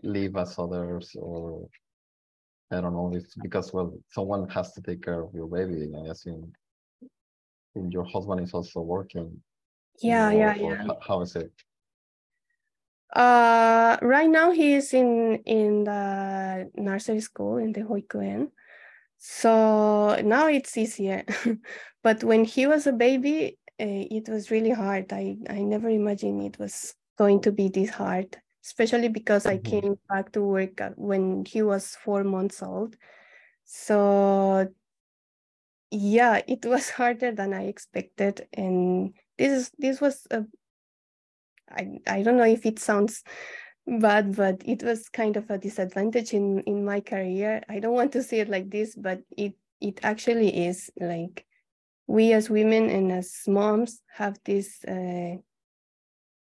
leave 0.03 0.35
as 0.37 0.57
others 0.57 1.15
or 1.19 1.67
I 2.71 2.81
don't 2.81 2.93
know, 2.93 3.11
it's 3.13 3.35
because 3.35 3.73
well 3.73 3.97
someone 4.09 4.47
has 4.49 4.71
to 4.73 4.81
take 4.81 5.03
care 5.03 5.21
of 5.21 5.33
your 5.33 5.47
baby. 5.47 5.91
I 5.95 6.11
assume 6.11 6.53
and 7.77 7.93
your 7.93 8.03
husband 8.03 8.41
is 8.41 8.53
also 8.53 8.81
working. 8.81 9.41
Yeah, 10.01 10.29
or, 10.29 10.33
yeah, 10.33 10.55
yeah. 10.55 10.87
How 11.01 11.21
is 11.21 11.35
it? 11.35 11.51
Uh 13.13 13.97
right 14.01 14.29
now 14.29 14.51
he 14.51 14.73
is 14.73 14.93
in 14.93 15.41
in 15.45 15.85
the 15.85 16.69
nursery 16.75 17.21
school 17.21 17.57
in 17.57 17.71
the 17.71 17.81
Hoikuen. 17.81 18.51
So 19.17 20.19
now 20.23 20.47
it's 20.47 20.77
easier. 20.77 21.23
but 22.03 22.23
when 22.23 22.45
he 22.45 22.67
was 22.67 22.85
a 22.85 22.93
baby, 22.93 23.57
it 23.79 24.29
was 24.29 24.51
really 24.51 24.71
hard. 24.71 25.11
I, 25.11 25.37
I 25.49 25.61
never 25.61 25.89
imagined 25.89 26.43
it 26.43 26.59
was 26.59 26.93
going 27.17 27.41
to 27.41 27.51
be 27.51 27.69
this 27.69 27.89
hard, 27.89 28.37
especially 28.63 29.09
because 29.09 29.43
mm-hmm. 29.43 29.67
I 29.67 29.69
came 29.69 29.99
back 30.09 30.31
to 30.33 30.41
work 30.41 30.81
when 30.95 31.45
he 31.45 31.61
was 31.61 31.97
four 32.03 32.23
months 32.23 32.61
old. 32.61 32.95
So 33.65 34.67
yeah, 35.91 36.41
it 36.47 36.65
was 36.65 36.89
harder 36.97 37.31
than 37.31 37.53
I 37.53 37.63
expected. 37.63 38.47
And 38.53 39.13
this 39.37 39.51
is 39.51 39.71
this 39.77 40.01
was 40.01 40.27
a 40.31 40.45
I, 41.69 41.99
I 42.07 42.23
don't 42.23 42.37
know 42.37 42.43
if 42.43 42.65
it 42.65 42.79
sounds 42.79 43.23
bad, 43.85 44.35
but 44.35 44.61
it 44.65 44.83
was 44.83 45.09
kind 45.09 45.35
of 45.35 45.49
a 45.49 45.57
disadvantage 45.57 46.33
in, 46.33 46.61
in 46.61 46.85
my 46.85 47.01
career. 47.01 47.61
I 47.67 47.79
don't 47.79 47.93
want 47.93 48.13
to 48.13 48.23
see 48.23 48.39
it 48.39 48.49
like 48.49 48.69
this, 48.69 48.95
but 48.95 49.21
it 49.35 49.53
it 49.81 49.99
actually 50.03 50.65
is 50.65 50.89
like 50.99 51.45
we 52.07 52.33
as 52.33 52.49
women 52.49 52.89
and 52.89 53.11
as 53.11 53.33
moms 53.47 54.01
have 54.15 54.39
this 54.45 54.83
uh, 54.85 55.35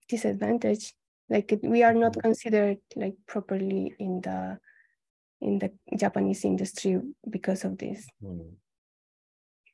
disadvantage 0.09 0.93
like 1.29 1.57
we 1.63 1.83
are 1.83 1.93
not 1.93 2.11
mm-hmm. 2.11 2.21
considered 2.21 2.77
like 2.95 3.15
properly 3.27 3.95
in 3.99 4.21
the 4.21 4.59
in 5.41 5.59
the 5.59 5.71
japanese 5.97 6.43
industry 6.45 6.99
because 7.29 7.63
of 7.63 7.77
this 7.77 8.05
mm. 8.21 8.51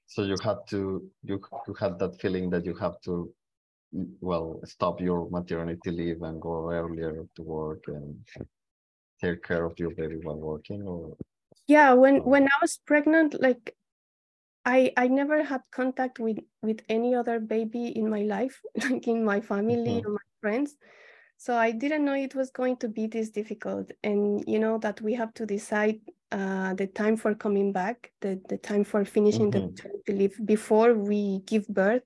So 0.10 0.24
you 0.24 0.36
had 0.44 0.58
to 0.68 1.08
you, 1.24 1.40
you 1.68 1.74
had 1.76 2.00
that 2.00 2.20
feeling 2.20 2.50
that 2.50 2.66
you 2.66 2.76
have 2.76 3.00
to 3.02 3.32
well 4.20 4.60
stop 4.66 5.00
your 5.00 5.30
maternity 5.30 5.92
leave 5.92 6.22
and 6.24 6.42
go 6.42 6.72
earlier 6.72 7.26
to 7.36 7.44
work 7.44 7.84
and 7.88 8.18
take 9.22 9.44
care 9.44 9.66
of 9.66 9.78
your 9.78 9.92
baby 9.92 10.18
while 10.24 10.38
working 10.38 10.82
or? 10.82 11.16
Yeah 11.68 11.94
when 11.94 12.24
when 12.24 12.46
i 12.46 12.58
was 12.62 12.80
pregnant 12.86 13.40
like 13.40 13.76
i 14.66 14.92
i 14.98 15.08
never 15.08 15.44
had 15.44 15.62
contact 15.72 16.18
with 16.20 16.40
with 16.64 16.82
any 16.90 17.14
other 17.14 17.40
baby 17.40 17.90
in 17.90 18.10
my 18.10 18.24
life 18.24 18.60
like 18.90 19.08
in 19.08 19.24
my 19.24 19.40
family 19.40 20.02
mm-hmm. 20.02 20.08
or 20.08 20.14
my 20.14 20.28
friends. 20.42 20.76
So 21.38 21.56
i 21.56 21.72
didn't 21.72 22.04
know 22.04 22.16
it 22.16 22.34
was 22.34 22.50
going 22.50 22.78
to 22.78 22.90
be 22.90 23.06
this 23.06 23.30
difficult. 23.30 23.92
And 24.04 24.44
you 24.48 24.58
know 24.58 24.80
that 24.80 25.02
we 25.02 25.14
have 25.14 25.34
to 25.36 25.46
decide 25.46 26.00
uh, 26.32 26.74
the 26.76 26.88
time 26.88 27.18
for 27.18 27.34
coming 27.34 27.72
back 27.72 28.12
the 28.22 28.40
the 28.50 28.58
time 28.58 28.84
for 28.84 29.04
finishing 29.06 29.52
mm-hmm. 29.52 29.74
the 30.06 30.14
leave 30.14 30.40
before 30.46 30.94
we 30.94 31.40
give 31.46 31.68
birth 31.68 32.04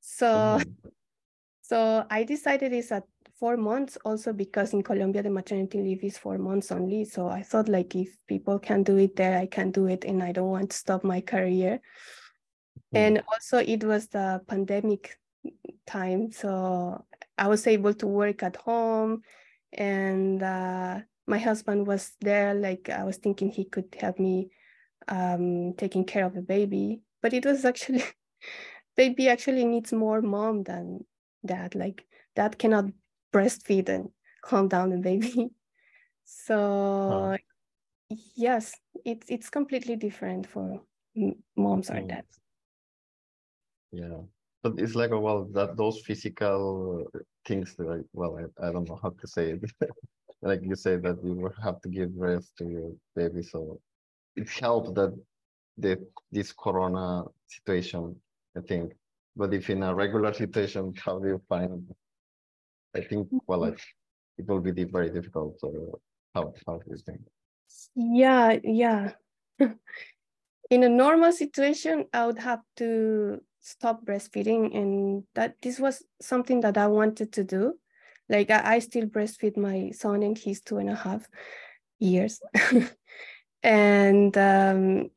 so 0.00 0.26
mm-hmm. 0.26 0.88
so 1.62 2.06
i 2.10 2.22
decided 2.22 2.72
it's 2.72 2.92
at 2.92 3.04
four 3.38 3.56
months 3.56 3.98
also 4.04 4.32
because 4.32 4.72
in 4.72 4.82
Colombia 4.82 5.22
the 5.22 5.30
maternity 5.30 5.78
leave 5.78 6.02
is 6.02 6.16
four 6.16 6.38
months 6.38 6.72
only. 6.72 7.04
So 7.04 7.28
I 7.28 7.42
thought 7.42 7.68
like 7.68 7.94
if 7.94 8.16
people 8.26 8.58
can 8.58 8.82
do 8.82 8.96
it 8.96 9.16
there, 9.16 9.38
I 9.38 9.46
can 9.46 9.70
do 9.70 9.86
it 9.86 10.04
and 10.04 10.22
I 10.22 10.32
don't 10.32 10.50
want 10.50 10.70
to 10.70 10.76
stop 10.76 11.04
my 11.04 11.20
career. 11.20 11.80
Mm. 12.94 12.98
And 12.98 13.22
also 13.28 13.58
it 13.58 13.84
was 13.84 14.08
the 14.08 14.40
pandemic 14.46 15.18
time. 15.86 16.32
So 16.32 17.04
I 17.36 17.48
was 17.48 17.66
able 17.66 17.94
to 17.94 18.06
work 18.06 18.42
at 18.42 18.56
home 18.56 19.22
and 19.72 20.42
uh, 20.42 21.00
my 21.26 21.38
husband 21.38 21.86
was 21.86 22.12
there. 22.20 22.54
Like 22.54 22.88
I 22.88 23.04
was 23.04 23.16
thinking 23.16 23.50
he 23.50 23.64
could 23.64 23.94
help 23.98 24.18
me 24.18 24.50
um, 25.08 25.74
taking 25.76 26.04
care 26.04 26.24
of 26.24 26.34
the 26.34 26.42
baby. 26.42 27.02
But 27.22 27.32
it 27.32 27.44
was 27.44 27.64
actually, 27.64 28.04
baby 28.96 29.28
actually 29.28 29.64
needs 29.64 29.92
more 29.92 30.22
mom 30.22 30.62
than 30.62 31.04
dad. 31.44 31.74
Like 31.74 32.04
dad 32.34 32.58
cannot 32.58 32.86
breastfeed 33.32 33.88
and 33.88 34.10
calm 34.42 34.68
down 34.68 34.90
the 34.90 34.98
baby. 34.98 35.50
So 36.28 37.30
huh. 37.30 37.36
yes, 38.34 38.74
it's 39.04 39.30
it's 39.30 39.48
completely 39.48 39.94
different 39.94 40.46
for 40.48 40.82
moms 41.56 41.88
or 41.88 42.02
mm. 42.02 42.08
dads. 42.08 42.40
Yeah, 43.92 44.26
but 44.62 44.74
it's 44.78 44.96
like 44.96 45.12
well 45.12 45.44
that 45.54 45.76
those 45.76 46.00
physical 46.00 47.06
things 47.46 47.76
that 47.76 47.88
I, 47.88 47.98
well 48.12 48.38
I, 48.38 48.66
I 48.66 48.72
don't 48.72 48.88
know 48.88 48.98
how 49.00 49.10
to 49.10 49.28
say 49.28 49.52
it. 49.52 49.70
like 50.42 50.60
you 50.62 50.76
say 50.76 50.96
that 50.96 51.22
you 51.24 51.34
will 51.34 51.54
have 51.62 51.80
to 51.82 51.88
give 51.88 52.16
breast 52.16 52.52
to 52.58 52.64
your 52.68 52.92
baby, 53.14 53.42
so 53.42 53.80
it 54.36 54.48
helped 54.48 54.94
that 54.94 55.12
the 55.78 55.98
this 56.32 56.52
corona 56.52 57.24
situation, 57.46 58.16
I 58.56 58.60
think. 58.60 58.92
But 59.36 59.52
if 59.52 59.68
in 59.68 59.82
a 59.82 59.94
regular 59.94 60.32
situation, 60.32 60.94
how 61.04 61.18
do 61.18 61.28
you 61.28 61.42
find 61.48 61.86
I 62.96 63.02
think 63.02 63.28
well, 63.46 63.64
it, 63.64 63.80
it 64.38 64.46
will 64.46 64.60
be 64.60 64.84
very 64.84 65.10
difficult. 65.10 65.60
So 65.60 66.00
how 66.34 66.54
how 66.66 66.78
do 66.78 66.84
you 66.90 66.96
think? 66.96 67.20
Yeah, 67.94 68.58
yeah. 68.64 69.12
In 70.70 70.82
a 70.82 70.88
normal 70.88 71.32
situation, 71.32 72.06
I 72.12 72.26
would 72.26 72.38
have 72.38 72.62
to 72.76 73.40
stop 73.60 74.04
breastfeeding, 74.04 74.74
and 74.74 75.24
that 75.34 75.56
this 75.62 75.78
was 75.78 76.02
something 76.20 76.60
that 76.60 76.76
I 76.76 76.86
wanted 76.88 77.32
to 77.32 77.44
do. 77.44 77.78
Like 78.28 78.50
I, 78.50 78.76
I 78.76 78.78
still 78.80 79.06
breastfeed 79.06 79.56
my 79.56 79.90
son, 79.90 80.22
and 80.22 80.36
he's 80.36 80.60
two 80.60 80.78
and 80.78 80.90
a 80.90 80.94
half 80.94 81.26
years, 81.98 82.40
and 83.62 84.36
um, 84.36 85.10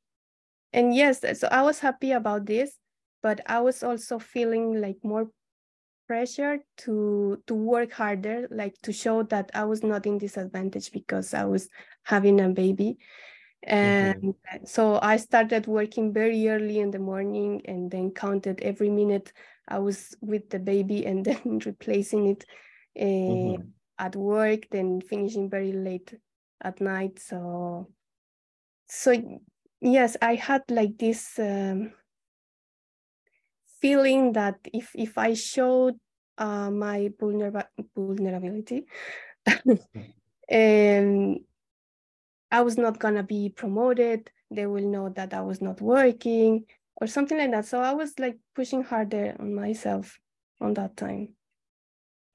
and 0.73 0.95
yes, 0.95 1.21
so 1.39 1.47
I 1.51 1.63
was 1.63 1.79
happy 1.79 2.11
about 2.11 2.45
this, 2.45 2.75
but 3.23 3.41
I 3.47 3.61
was 3.61 3.83
also 3.83 4.19
feeling 4.19 4.79
like 4.79 4.97
more 5.03 5.29
pressure 6.09 6.57
to 6.75 7.39
to 7.45 7.53
work 7.53 7.91
harder 7.91 8.47
like 8.49 8.73
to 8.81 8.91
show 8.91 9.21
that 9.21 9.51
i 9.53 9.63
was 9.63 9.83
not 9.83 10.07
in 10.07 10.17
disadvantage 10.17 10.91
because 10.91 11.35
i 11.35 11.45
was 11.45 11.69
having 12.01 12.41
a 12.41 12.49
baby. 12.49 12.97
And 13.61 14.15
mm-hmm. 14.15 14.65
so 14.65 14.97
i 15.03 15.17
started 15.17 15.67
working 15.67 16.11
very 16.11 16.49
early 16.49 16.79
in 16.79 16.89
the 16.89 16.97
morning 16.97 17.61
and 17.65 17.91
then 17.91 18.09
counted 18.09 18.59
every 18.61 18.89
minute 18.89 19.31
i 19.67 19.77
was 19.77 20.15
with 20.19 20.49
the 20.49 20.57
baby 20.57 21.05
and 21.05 21.23
then 21.27 21.59
replacing 21.63 22.25
it 22.25 22.43
uh, 22.97 23.03
mm-hmm. 23.03 23.61
at 23.97 24.15
work 24.15 24.67
then 24.71 25.01
finishing 25.01 25.49
very 25.49 25.71
late 25.71 26.15
at 26.61 26.79
night 26.81 27.19
so 27.19 27.87
so 28.87 29.13
yes 29.81 30.17
i 30.21 30.35
had 30.35 30.63
like 30.69 30.97
this 30.97 31.39
um, 31.39 31.91
feeling 33.81 34.33
that 34.33 34.55
if 34.73 34.91
if 34.95 35.17
I 35.17 35.33
showed 35.33 35.95
uh, 36.37 36.69
my 36.71 37.09
vulner- 37.19 37.65
vulnerability, 37.95 38.85
and 40.49 41.39
I 42.51 42.61
was 42.61 42.77
not 42.77 42.99
gonna 42.99 43.23
be 43.23 43.49
promoted, 43.49 44.31
they 44.51 44.65
will 44.65 44.87
know 44.87 45.09
that 45.09 45.33
I 45.33 45.41
was 45.41 45.61
not 45.61 45.81
working 45.81 46.65
or 47.01 47.07
something 47.07 47.37
like 47.37 47.51
that. 47.51 47.65
So 47.65 47.81
I 47.81 47.93
was 47.93 48.17
like 48.19 48.37
pushing 48.55 48.83
harder 48.83 49.35
on 49.39 49.53
myself 49.53 50.19
on 50.59 50.73
that 50.75 50.97
time. 50.97 51.35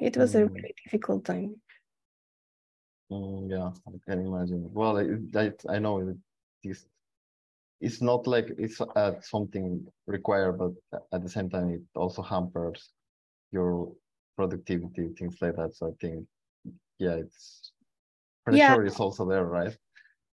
It 0.04 0.18
was 0.18 0.34
mm. 0.34 0.42
a 0.42 0.46
really 0.46 0.74
difficult 0.84 1.24
time. 1.24 1.56
Mm, 3.10 3.50
yeah, 3.50 3.70
I 3.88 3.96
can 4.06 4.26
imagine. 4.26 4.68
Well, 4.70 4.98
I, 4.98 5.04
I, 5.40 5.52
I 5.68 5.78
know 5.78 6.14
this 6.62 6.84
it's 7.80 8.00
not 8.00 8.26
like 8.26 8.48
it's 8.58 8.80
uh, 8.80 9.12
something 9.20 9.86
required, 10.06 10.58
but 10.58 10.72
at 11.12 11.22
the 11.22 11.28
same 11.28 11.48
time, 11.50 11.70
it 11.70 11.82
also 11.94 12.22
hampers 12.22 12.90
your 13.50 13.92
productivity, 14.36 15.08
things 15.18 15.36
like 15.40 15.56
that. 15.56 15.74
So 15.74 15.88
I 15.88 15.94
think, 16.00 16.26
yeah, 16.98 17.16
it's 17.24 17.72
pretty 18.44 18.58
yeah. 18.58 18.74
sure 18.74 18.86
it's 18.86 19.00
also 19.00 19.26
there, 19.28 19.44
right? 19.44 19.76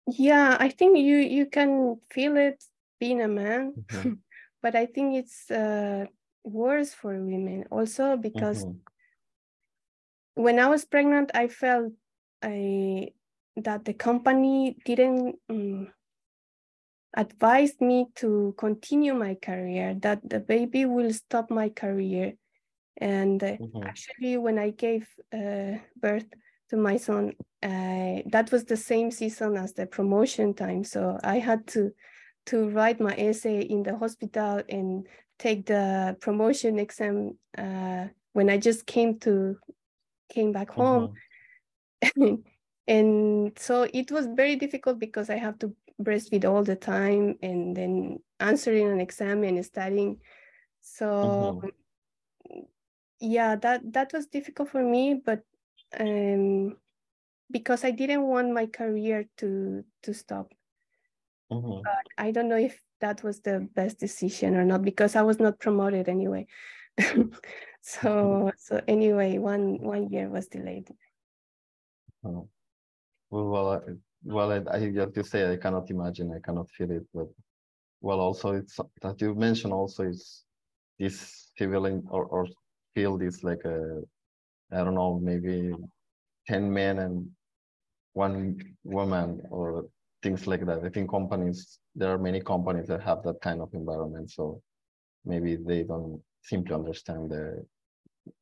Yeah, 0.07 0.57
I 0.59 0.69
think 0.69 0.97
you 0.97 1.17
you 1.17 1.45
can 1.47 1.99
feel 2.11 2.37
it 2.37 2.63
being 2.99 3.21
a 3.21 3.27
man, 3.27 3.73
mm-hmm. 3.73 4.13
but 4.63 4.75
I 4.75 4.85
think 4.85 5.15
it's 5.15 5.49
uh, 5.49 6.05
worse 6.43 6.93
for 6.93 7.13
women 7.13 7.65
also 7.71 8.17
because 8.17 8.65
mm-hmm. 8.65 8.77
When 10.35 10.59
I 10.59 10.67
was 10.67 10.85
pregnant, 10.85 11.31
I 11.33 11.47
felt 11.47 11.93
I 12.43 13.09
that 13.57 13.85
the 13.85 13.93
company 13.93 14.77
didn't 14.85 15.37
um, 15.49 15.87
advised 17.15 17.79
me 17.81 18.07
to 18.15 18.53
continue 18.57 19.13
my 19.13 19.35
career, 19.35 19.95
that 20.01 20.19
the 20.29 20.39
baby 20.39 20.85
will 20.85 21.13
stop 21.13 21.49
my 21.49 21.69
career. 21.69 22.33
And 22.97 23.41
uh, 23.43 23.57
mm-hmm. 23.57 23.83
actually, 23.83 24.37
when 24.37 24.59
I 24.59 24.69
gave 24.71 25.07
uh, 25.33 25.79
birth 25.95 26.27
to 26.69 26.77
my 26.77 26.97
son, 26.97 27.33
uh, 27.63 28.21
that 28.27 28.49
was 28.51 28.65
the 28.65 28.77
same 28.77 29.11
season 29.11 29.57
as 29.57 29.73
the 29.73 29.85
promotion 29.85 30.53
time. 30.53 30.83
So 30.83 31.17
I 31.23 31.39
had 31.39 31.65
to 31.67 31.91
to 32.47 32.69
write 32.69 32.99
my 32.99 33.15
essay 33.15 33.61
in 33.61 33.81
the 33.81 33.97
hospital 33.97 34.61
and 34.69 35.07
take 35.39 35.65
the 35.65 36.15
promotion 36.21 36.77
exam 36.77 37.37
uh, 37.57 38.05
when 38.33 38.49
I 38.49 38.57
just 38.57 38.85
came 38.85 39.17
to 39.19 39.57
came 40.29 40.51
back 40.51 40.71
home. 40.71 41.13
Mm-hmm. 42.03 42.35
and 42.87 43.57
so 43.57 43.87
it 43.93 44.11
was 44.11 44.27
very 44.27 44.55
difficult 44.55 44.99
because 44.99 45.29
I 45.29 45.37
have 45.37 45.57
to 45.59 45.75
breastfeed 46.01 46.45
all 46.45 46.63
the 46.63 46.75
time 46.75 47.35
and 47.41 47.75
then 47.75 48.19
answering 48.39 48.91
an 48.91 48.99
exam 48.99 49.43
and 49.43 49.65
studying. 49.65 50.17
So 50.81 51.61
mm-hmm. 51.63 52.59
yeah, 53.19 53.55
that 53.57 53.81
that 53.93 54.13
was 54.13 54.27
difficult 54.27 54.69
for 54.69 54.83
me, 54.83 55.21
but 55.25 55.41
um, 55.99 56.77
because 57.51 57.83
I 57.83 57.91
didn't 57.91 58.23
want 58.23 58.53
my 58.53 58.65
career 58.65 59.25
to 59.37 59.83
to 60.03 60.13
stop. 60.13 60.51
Mm-hmm. 61.51 61.81
But 61.83 62.05
I 62.17 62.31
don't 62.31 62.49
know 62.49 62.57
if 62.57 62.79
that 63.01 63.23
was 63.23 63.41
the 63.41 63.67
best 63.75 63.99
decision 63.99 64.55
or 64.55 64.65
not 64.65 64.81
because 64.81 65.15
I 65.15 65.21
was 65.21 65.39
not 65.39 65.59
promoted 65.59 66.09
anyway. 66.09 66.47
so 67.85 68.51
so 68.57 68.81
anyway, 68.87 69.37
one 69.37 69.77
one 69.79 70.09
year 70.09 70.27
was 70.27 70.47
delayed. 70.47 70.89
Oh. 72.23 72.49
Well, 73.29 73.47
well, 73.49 73.69
I, 73.73 73.79
well, 74.23 74.51
I, 74.51 74.61
I 74.75 74.79
have 74.99 75.13
to 75.13 75.23
say 75.23 75.51
I 75.51 75.57
cannot 75.57 75.89
imagine, 75.91 76.31
I 76.33 76.39
cannot 76.39 76.69
feel 76.71 76.91
it, 76.91 77.05
but 77.13 77.27
well, 78.01 78.19
also 78.19 78.53
it's 78.53 78.79
that 79.01 79.21
you 79.21 79.35
mentioned 79.35 79.73
also 79.73 80.03
is 80.03 80.43
this 80.97 81.51
civil 81.57 81.85
or, 82.09 82.25
or 82.25 82.47
field 82.93 83.21
is 83.21 83.43
like 83.43 83.63
a 83.65 84.01
I 84.71 84.83
don't 84.83 84.95
know 84.95 85.19
maybe 85.19 85.73
ten 86.47 86.73
men 86.73 86.99
and 86.99 87.29
one 88.13 88.59
woman 88.83 89.41
or 89.51 89.85
things 90.23 90.47
like 90.47 90.65
that. 90.65 90.83
I 90.83 90.89
think 90.89 91.09
companies 91.11 91.79
there 91.93 92.09
are 92.09 92.17
many 92.17 92.41
companies 92.41 92.87
that 92.87 93.01
have 93.01 93.21
that 93.23 93.41
kind 93.41 93.61
of 93.61 93.73
environment, 93.73 94.31
so 94.31 94.61
maybe 95.23 95.55
they 95.55 95.83
don't 95.83 96.21
simply 96.41 96.73
understand 96.73 97.31
the 97.31 97.65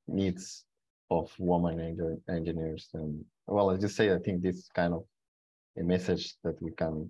needs 0.07 0.65
of 1.09 1.31
women 1.37 2.19
engineers 2.29 2.89
and 2.93 3.23
well 3.47 3.71
as 3.71 3.81
you 3.81 3.87
say 3.87 4.13
i 4.13 4.17
think 4.19 4.41
this 4.41 4.67
kind 4.73 4.93
of 4.93 5.03
a 5.77 5.83
message 5.83 6.35
that 6.43 6.61
we 6.61 6.71
can 6.71 7.09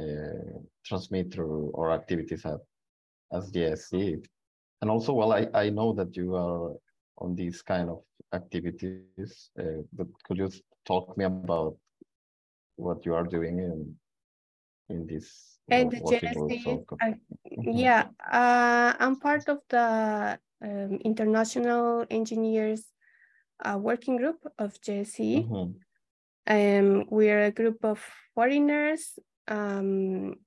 uh, 0.00 0.58
transmit 0.84 1.32
through 1.32 1.72
our 1.76 1.92
activities 1.92 2.44
at, 2.44 2.60
as 3.32 3.50
JSC. 3.50 4.24
And 4.82 4.90
also, 4.90 5.12
well, 5.12 5.32
I, 5.32 5.46
I 5.54 5.70
know 5.70 5.92
that 5.94 6.16
you 6.16 6.34
are 6.34 6.74
on 7.18 7.34
these 7.34 7.62
kind 7.62 7.88
of 7.88 8.02
activities, 8.34 9.50
uh, 9.58 9.82
but 9.92 10.06
could 10.24 10.36
you 10.36 10.50
talk 10.84 11.16
me 11.16 11.24
about 11.24 11.76
what 12.76 13.06
you 13.06 13.14
are 13.14 13.24
doing 13.24 13.58
in 13.58 13.94
in 14.88 15.06
this 15.06 15.58
and 15.68 15.90
the 15.90 15.96
JSC, 15.96 16.84
uh, 16.92 17.06
mm-hmm. 17.06 17.70
yeah, 17.72 18.06
uh, 18.30 18.92
I'm 19.00 19.18
part 19.18 19.48
of 19.48 19.58
the 19.68 20.38
um, 20.62 20.98
International 21.04 22.04
Engineers 22.10 22.84
uh, 23.64 23.78
Working 23.78 24.16
Group 24.16 24.38
of 24.58 24.78
JSC. 24.80 25.44
Mm 25.44 25.48
-hmm. 25.48 25.74
Um, 26.48 27.06
we 27.10 27.30
are 27.30 27.44
a 27.46 27.50
group 27.50 27.84
of 27.84 27.98
foreigners 28.34 29.18
um, 29.50 30.38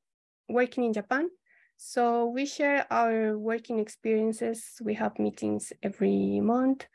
working 0.47 0.85
in 0.85 0.93
Japan. 0.93 1.29
So 1.75 2.25
we 2.25 2.45
share 2.45 2.85
our 2.89 3.37
working 3.37 3.79
experiences. 3.79 4.79
We 4.81 4.95
have 4.95 5.19
meetings 5.19 5.73
every 5.81 6.39
month 6.41 6.85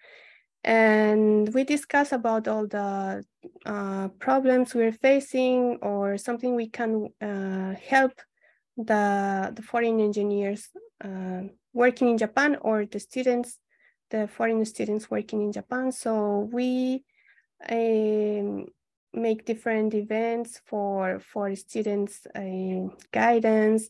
and 0.64 1.52
we 1.52 1.64
discuss 1.64 2.12
about 2.12 2.48
all 2.48 2.66
the 2.66 3.24
uh, 3.66 4.08
problems 4.18 4.74
we're 4.74 4.92
facing 4.92 5.78
or 5.82 6.16
something 6.16 6.54
we 6.54 6.68
can 6.68 7.08
uh, 7.20 7.74
help 7.74 8.12
the, 8.76 9.52
the 9.54 9.62
foreign 9.62 10.00
engineers 10.00 10.68
uh, 11.04 11.42
working 11.74 12.08
in 12.08 12.16
Japan 12.16 12.56
or 12.62 12.86
the 12.86 13.00
students, 13.00 13.58
the 14.10 14.26
foreign 14.28 14.64
students 14.64 15.10
working 15.10 15.42
in 15.42 15.52
Japan. 15.52 15.92
So 15.92 16.48
we 16.50 17.04
um, 17.68 18.66
make 19.12 19.44
different 19.44 19.94
events 19.94 20.60
for 20.64 21.20
for 21.20 21.54
students 21.54 22.26
uh, 22.34 22.88
guidance 23.12 23.88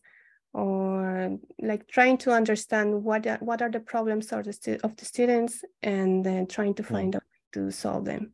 or 0.53 1.39
like 1.61 1.89
trying 1.89 2.17
to 2.17 2.31
understand 2.31 3.03
what 3.03 3.27
are, 3.27 3.39
what 3.39 3.61
are 3.61 3.71
the 3.71 3.81
problems 3.81 4.33
of 4.33 4.45
the, 4.45 4.81
of 4.85 4.97
the 4.97 5.05
students 5.05 5.65
and 5.83 6.25
then 6.25 6.47
trying 6.47 6.75
to 6.75 6.83
hmm. 6.83 6.95
find 6.95 7.13
mm. 7.15 7.17
out 7.17 7.23
to 7.53 7.71
solve 7.71 8.05
them 8.05 8.33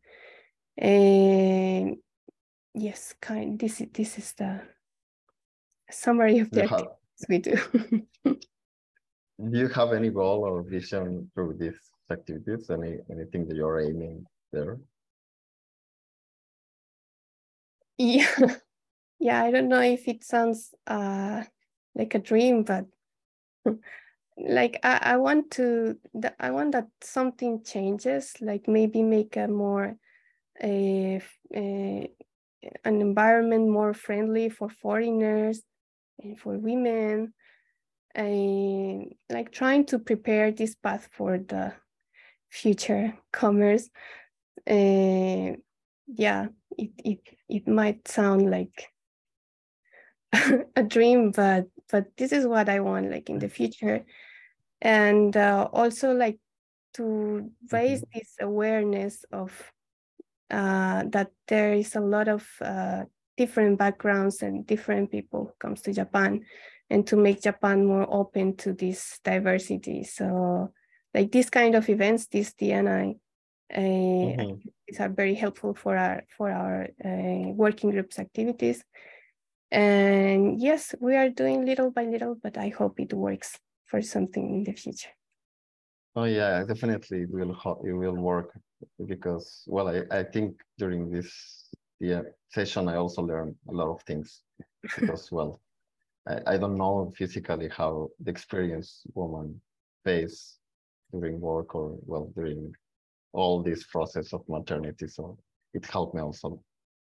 and 0.76 1.96
yes 2.74 3.14
kind 3.20 3.58
this 3.58 3.80
is 3.80 3.88
this 3.92 4.18
is 4.18 4.32
the 4.34 4.60
summary 5.90 6.38
of 6.38 6.50
the 6.50 6.66
have, 6.66 6.86
we 7.28 7.38
do 7.38 7.56
do 9.50 9.58
you 9.58 9.68
have 9.68 9.92
any 9.92 10.10
goal 10.10 10.44
or 10.44 10.62
vision 10.62 11.30
through 11.34 11.54
these 11.58 11.78
activities? 12.10 12.70
Any 12.70 12.98
anything 13.10 13.46
that 13.48 13.56
you're 13.56 13.80
aiming 13.80 14.24
there? 14.52 14.78
Yeah. 17.98 18.28
Yeah 19.20 19.44
i 19.44 19.50
don't 19.50 19.68
know 19.68 19.82
if 19.82 20.08
it 20.08 20.24
sounds 20.24 20.74
uh 20.86 21.44
like 21.94 22.14
a 22.14 22.18
dream 22.18 22.62
but 22.64 22.86
like 24.38 24.80
I, 24.82 25.12
I 25.12 25.16
want 25.18 25.50
to 25.52 25.98
i 26.38 26.50
want 26.50 26.72
that 26.72 26.88
something 27.02 27.62
changes 27.62 28.34
like 28.40 28.66
maybe 28.66 29.02
make 29.02 29.36
a 29.36 29.46
more 29.46 29.96
a, 30.62 31.20
a 31.54 32.10
an 32.84 33.00
environment 33.00 33.68
more 33.68 33.94
friendly 33.94 34.48
for 34.48 34.70
foreigners 34.70 35.62
and 36.22 36.38
for 36.38 36.56
women 36.58 37.34
and 38.14 39.14
like 39.30 39.52
trying 39.52 39.84
to 39.86 39.98
prepare 39.98 40.50
this 40.50 40.74
path 40.74 41.08
for 41.12 41.38
the 41.38 41.72
future 42.48 43.14
commerce 43.32 43.88
uh, 44.68 45.52
yeah 46.06 46.46
it, 46.76 46.90
it 47.04 47.20
it 47.48 47.68
might 47.68 48.06
sound 48.08 48.50
like 48.50 48.88
a 50.76 50.82
dream 50.82 51.30
but 51.30 51.66
but 51.90 52.06
this 52.16 52.32
is 52.32 52.46
what 52.46 52.68
i 52.68 52.80
want 52.80 53.10
like 53.10 53.28
in 53.28 53.38
the 53.38 53.48
future. 53.48 54.04
And 54.82 55.36
uh, 55.36 55.68
also 55.72 56.14
like 56.14 56.38
to 56.94 57.50
raise 57.70 58.00
mm-hmm. 58.00 58.18
this 58.18 58.34
awareness 58.40 59.24
of 59.30 59.52
uh, 60.50 61.04
that 61.10 61.30
there 61.48 61.74
is 61.74 61.94
a 61.96 62.00
lot 62.00 62.28
of 62.28 62.48
uh, 62.62 63.04
different 63.36 63.78
backgrounds 63.78 64.42
and 64.42 64.66
different 64.66 65.10
people 65.10 65.54
comes 65.58 65.82
to 65.82 65.92
japan 65.92 66.44
and 66.90 67.06
to 67.06 67.16
make 67.16 67.42
japan 67.42 67.86
more 67.86 68.06
open 68.10 68.56
to 68.56 68.72
this 68.72 69.20
diversity 69.24 70.04
so 70.04 70.72
like 71.14 71.32
this 71.32 71.50
kind 71.50 71.74
of 71.74 71.88
events 71.88 72.26
this 72.26 72.52
D&I 72.54 73.14
mm-hmm. 73.76 75.02
are 75.02 75.08
very 75.08 75.34
helpful 75.34 75.74
for 75.74 75.96
our 75.96 76.24
for 76.36 76.50
our 76.50 76.88
uh, 77.04 77.52
working 77.54 77.90
groups 77.90 78.18
activities. 78.18 78.82
And 79.70 80.60
yes, 80.60 80.94
we 81.00 81.16
are 81.16 81.30
doing 81.30 81.64
little 81.64 81.90
by 81.90 82.04
little, 82.04 82.34
but 82.34 82.58
I 82.58 82.68
hope 82.68 82.98
it 82.98 83.12
works 83.12 83.56
for 83.86 84.02
something 84.02 84.54
in 84.54 84.64
the 84.64 84.72
future. 84.72 85.10
Oh 86.16 86.24
yeah, 86.24 86.64
definitely 86.64 87.22
it 87.22 87.30
will 87.30 87.52
it 87.84 87.92
will 87.92 88.16
work 88.16 88.58
because 89.06 89.62
well, 89.66 89.88
I, 89.88 90.02
I 90.10 90.24
think 90.24 90.60
during 90.78 91.10
this 91.10 91.68
yeah 92.00 92.22
session 92.48 92.88
I 92.88 92.96
also 92.96 93.22
learned 93.22 93.54
a 93.68 93.72
lot 93.72 93.94
of 93.94 94.02
things 94.02 94.42
because 94.82 95.30
well, 95.30 95.60
I, 96.28 96.54
I 96.54 96.56
don't 96.56 96.76
know 96.76 97.12
physically 97.16 97.68
how 97.68 98.08
the 98.20 98.30
experienced 98.30 99.02
woman 99.14 99.60
face 100.04 100.58
during 101.12 101.40
work 101.40 101.74
or 101.74 101.98
well 102.02 102.32
during 102.34 102.72
all 103.32 103.62
this 103.62 103.84
process 103.84 104.32
of 104.32 104.48
maternity. 104.48 105.06
So 105.06 105.38
it 105.74 105.86
helped 105.86 106.14
me 106.14 106.20
also 106.20 106.62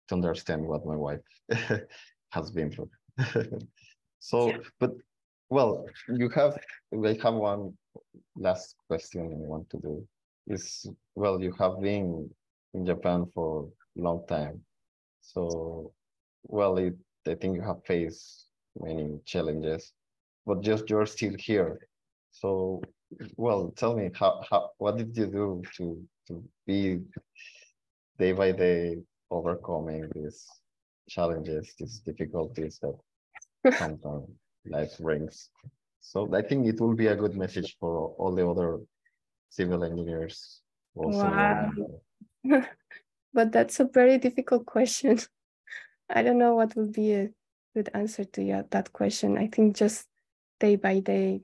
to 0.08 0.14
understand 0.14 0.66
what 0.66 0.86
my 0.86 0.96
wife 0.96 1.20
has 2.30 2.50
been 2.50 2.70
through. 2.70 2.90
so, 4.18 4.50
yeah. 4.50 4.56
but 4.80 4.92
well, 5.48 5.86
you 6.08 6.28
have, 6.30 6.58
we 6.90 7.16
have 7.18 7.34
one 7.34 7.72
last 8.36 8.74
question 8.88 9.22
I 9.22 9.48
want 9.48 9.70
to 9.70 9.78
do 9.78 10.06
is, 10.48 10.86
well, 11.14 11.40
you 11.40 11.52
have 11.58 11.80
been 11.80 12.28
in 12.74 12.86
Japan 12.86 13.26
for 13.34 13.68
a 13.98 14.00
long 14.00 14.26
time. 14.28 14.60
So, 15.20 15.92
well, 16.44 16.76
it, 16.78 16.94
I 17.26 17.34
think 17.34 17.56
you 17.56 17.62
have 17.62 17.84
faced 17.84 18.45
many 18.80 19.20
challenges, 19.24 19.92
but 20.44 20.60
just 20.60 20.90
you're 20.90 21.06
still 21.06 21.34
here. 21.38 21.78
So 22.30 22.82
well, 23.36 23.72
tell 23.76 23.96
me 23.96 24.10
how, 24.14 24.42
how 24.48 24.70
what 24.78 24.96
did 24.96 25.16
you 25.16 25.26
do 25.26 25.62
to 25.76 26.02
to 26.28 26.42
be 26.66 27.00
day 28.18 28.32
by 28.32 28.52
day 28.52 28.98
overcoming 29.30 30.08
these 30.14 30.46
challenges, 31.08 31.74
these 31.78 32.00
difficulties 32.00 32.80
that 32.82 33.76
sometimes 33.78 34.28
life 34.64 34.98
brings. 34.98 35.50
So 36.00 36.32
I 36.34 36.42
think 36.42 36.66
it 36.66 36.80
will 36.80 36.94
be 36.94 37.08
a 37.08 37.16
good 37.16 37.36
message 37.36 37.76
for 37.78 38.14
all 38.18 38.34
the 38.34 38.46
other 38.46 38.78
civil 39.50 39.84
engineers. 39.84 40.60
Also 40.94 41.28
wow. 41.28 41.70
but 43.34 43.52
that's 43.52 43.80
a 43.80 43.84
very 43.84 44.18
difficult 44.18 44.66
question. 44.66 45.18
I 46.10 46.22
don't 46.22 46.38
know 46.38 46.54
what 46.54 46.76
would 46.76 46.92
be 46.92 47.12
a 47.14 47.30
good 47.76 47.90
answer 47.92 48.24
to 48.24 48.64
that 48.70 48.90
question. 48.94 49.36
I 49.36 49.48
think 49.48 49.76
just 49.76 50.08
day 50.60 50.76
by 50.76 51.00
day 51.00 51.42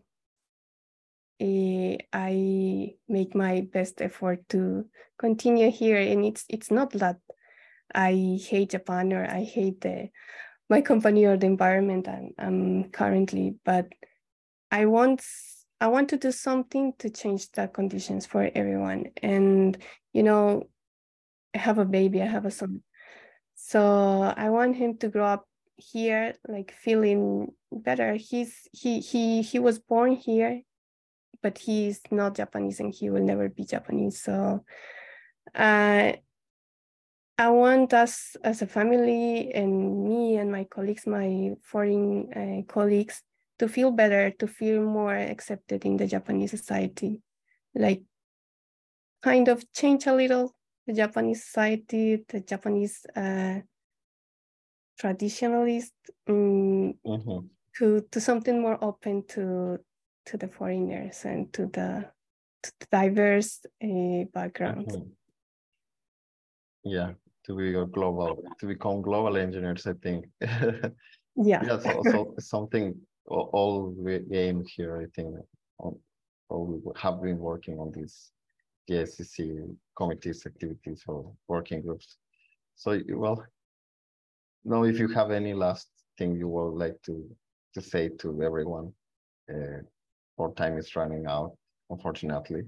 uh, 1.42 1.96
I 2.10 2.94
make 3.06 3.34
my 3.34 3.68
best 3.70 4.00
effort 4.00 4.48
to 4.48 4.86
continue 5.18 5.70
here. 5.70 5.98
And 5.98 6.24
it's 6.24 6.46
it's 6.48 6.70
not 6.70 6.92
that 6.92 7.18
I 7.94 8.40
hate 8.40 8.70
Japan 8.70 9.12
or 9.12 9.28
I 9.28 9.44
hate 9.44 9.82
the 9.82 10.08
my 10.70 10.80
company 10.80 11.26
or 11.26 11.36
the 11.36 11.46
environment 11.46 12.08
I'm, 12.08 12.32
I'm 12.38 12.84
currently, 12.84 13.56
but 13.62 13.88
I 14.70 14.86
want 14.86 15.20
I 15.82 15.88
want 15.88 16.08
to 16.10 16.16
do 16.16 16.32
something 16.32 16.94
to 17.00 17.10
change 17.10 17.52
the 17.52 17.68
conditions 17.68 18.24
for 18.24 18.48
everyone. 18.54 19.12
And 19.22 19.76
you 20.14 20.22
know, 20.22 20.62
I 21.54 21.58
have 21.58 21.76
a 21.76 21.84
baby, 21.84 22.22
I 22.22 22.26
have 22.26 22.46
a 22.46 22.50
son. 22.50 22.80
So 23.54 24.32
I 24.34 24.48
want 24.48 24.76
him 24.76 24.96
to 24.98 25.08
grow 25.08 25.26
up 25.26 25.46
here 25.92 26.34
like 26.46 26.72
feeling 26.72 27.52
better. 27.70 28.14
He's 28.14 28.68
he 28.72 29.00
he 29.00 29.42
he 29.42 29.58
was 29.58 29.78
born 29.78 30.12
here 30.16 30.62
but 31.42 31.58
he's 31.58 32.00
not 32.10 32.36
japanese 32.36 32.80
and 32.80 32.94
he 32.94 33.10
will 33.10 33.22
never 33.22 33.48
be 33.48 33.64
japanese. 33.64 34.22
So 34.22 34.64
uh, 35.54 36.12
i 37.38 37.48
want 37.48 37.92
us 37.92 38.36
as 38.44 38.62
a 38.62 38.66
family 38.66 39.52
and 39.52 40.04
me 40.04 40.36
and 40.36 40.52
my 40.52 40.64
colleagues 40.64 41.06
my 41.06 41.50
foreign 41.62 42.32
uh, 42.32 42.72
colleagues 42.72 43.22
to 43.58 43.68
feel 43.68 43.90
better 43.90 44.30
to 44.30 44.46
feel 44.46 44.82
more 44.82 45.16
accepted 45.16 45.84
in 45.84 45.96
the 45.96 46.06
japanese 46.06 46.50
society. 46.50 47.20
Like 47.74 48.02
kind 49.22 49.48
of 49.48 49.64
change 49.72 50.06
a 50.06 50.14
little 50.14 50.54
the 50.86 50.92
japanese 50.92 51.44
society 51.44 52.24
the 52.28 52.40
japanese 52.40 53.06
uh, 53.16 53.60
traditionalist 55.00 55.92
um, 56.28 56.94
mm-hmm. 57.04 57.46
to 57.78 58.00
to 58.10 58.20
something 58.20 58.60
more 58.60 58.78
open 58.82 59.24
to 59.28 59.78
to 60.26 60.36
the 60.36 60.48
foreigners 60.48 61.24
and 61.24 61.52
to 61.52 61.66
the, 61.66 62.08
to 62.62 62.72
the 62.80 62.86
diverse 62.90 63.60
uh, 63.82 64.24
backgrounds. 64.32 64.96
Mm-hmm. 64.96 65.08
Yeah, 66.84 67.12
to 67.46 67.56
be 67.56 67.74
a 67.74 67.86
global, 67.86 68.42
to 68.60 68.66
become 68.66 69.02
global 69.02 69.36
engineers, 69.36 69.86
I 69.86 69.94
think. 69.94 70.26
yeah. 70.40 70.92
yeah, 71.36 71.78
so, 71.78 72.02
so 72.10 72.34
something 72.38 72.94
all 73.26 73.94
we 73.96 74.20
aim 74.32 74.64
here, 74.76 75.00
I 75.00 75.06
think, 75.14 75.36
on, 75.78 75.98
or 76.48 76.66
we 76.66 76.80
have 76.96 77.22
been 77.22 77.38
working 77.38 77.78
on 77.78 77.92
these 77.92 78.32
GICC 78.90 79.76
committees, 79.96 80.44
activities, 80.44 81.02
or 81.06 81.32
working 81.48 81.82
groups. 81.82 82.16
So, 82.74 83.00
well, 83.10 83.44
now 84.64 84.84
if 84.84 84.98
you 84.98 85.08
have 85.08 85.30
any 85.30 85.54
last 85.54 85.88
thing 86.18 86.36
you 86.36 86.48
would 86.48 86.74
like 86.74 87.00
to 87.02 87.28
to 87.74 87.80
say 87.80 88.08
to 88.20 88.42
everyone, 88.42 88.92
uh, 89.52 89.80
our 90.38 90.52
time 90.52 90.76
is 90.78 90.94
running 90.94 91.26
out, 91.26 91.56
unfortunately. 91.90 92.62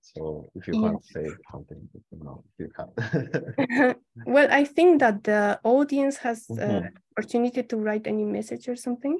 So 0.00 0.50
if 0.54 0.66
you 0.66 0.74
yeah. 0.74 0.80
want 0.80 1.04
to 1.04 1.12
say 1.12 1.26
something, 1.52 1.88
you 2.10 2.24
know, 2.24 2.44
you 2.58 2.68
can. 2.76 3.94
well, 4.26 4.48
I 4.50 4.64
think 4.64 5.00
that 5.00 5.24
the 5.24 5.60
audience 5.62 6.18
has 6.18 6.48
mm 6.48 6.58
-hmm. 6.58 6.90
opportunity 7.12 7.62
to 7.62 7.76
write 7.76 8.10
any 8.10 8.24
message 8.24 8.70
or 8.70 8.76
something. 8.76 9.16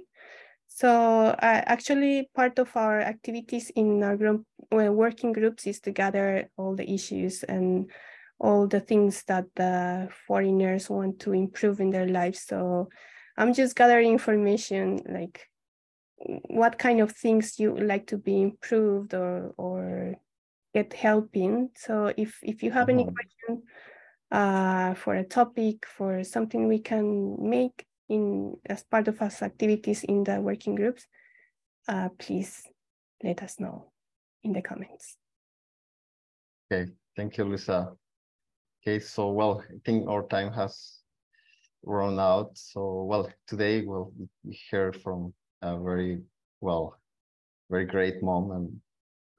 So 0.68 0.88
uh, 0.88 1.62
actually 1.66 2.30
part 2.34 2.58
of 2.58 2.76
our 2.76 3.00
activities 3.00 3.70
in 3.70 4.02
our 4.02 4.16
group, 4.16 4.44
uh, 4.70 4.92
working 4.92 5.32
groups 5.32 5.66
is 5.66 5.80
to 5.80 5.90
gather 5.90 6.50
all 6.56 6.76
the 6.76 6.84
issues 6.84 7.42
and 7.44 7.90
all 8.40 8.66
the 8.66 8.80
things 8.80 9.24
that 9.24 9.46
the 9.56 10.08
foreigners 10.26 10.88
want 10.88 11.20
to 11.20 11.32
improve 11.32 11.80
in 11.80 11.90
their 11.90 12.06
lives. 12.06 12.40
So 12.40 12.88
I'm 13.36 13.52
just 13.52 13.76
gathering 13.76 14.12
information 14.12 15.00
like 15.08 15.48
what 16.18 16.78
kind 16.78 17.00
of 17.00 17.12
things 17.12 17.58
you 17.58 17.72
would 17.72 17.86
like 17.86 18.06
to 18.08 18.18
be 18.18 18.40
improved 18.40 19.14
or 19.14 19.54
or 19.56 20.14
get 20.74 20.92
help 20.92 21.30
in. 21.34 21.70
So 21.76 22.12
if 22.16 22.38
if 22.42 22.62
you 22.62 22.70
have 22.70 22.88
any 22.88 23.04
uh-huh. 23.04 23.12
question 23.12 23.62
uh, 24.30 24.94
for 24.94 25.14
a 25.14 25.24
topic, 25.24 25.86
for 25.86 26.24
something 26.24 26.68
we 26.68 26.80
can 26.80 27.36
make 27.48 27.86
in 28.08 28.56
as 28.66 28.82
part 28.84 29.08
of 29.08 29.20
us 29.20 29.42
activities 29.42 30.04
in 30.04 30.24
the 30.24 30.40
working 30.40 30.74
groups, 30.74 31.06
uh, 31.88 32.08
please 32.18 32.62
let 33.22 33.42
us 33.42 33.60
know 33.60 33.90
in 34.42 34.52
the 34.52 34.62
comments. 34.62 35.16
Okay, 36.70 36.90
thank 37.16 37.36
you, 37.38 37.44
Luisa. 37.44 37.92
Okay, 38.82 39.00
so 39.00 39.30
well, 39.30 39.62
I 39.68 39.78
think 39.84 40.08
our 40.08 40.26
time 40.28 40.52
has 40.52 41.00
run 41.84 42.18
out. 42.20 42.50
So 42.54 43.04
well, 43.04 43.28
today 43.46 43.82
we'll 43.82 44.12
hear 44.70 44.92
from 44.92 45.32
a 45.62 45.78
very 45.78 46.20
well, 46.60 46.96
very 47.70 47.84
great 47.84 48.22
mom 48.22 48.50
and 48.52 48.80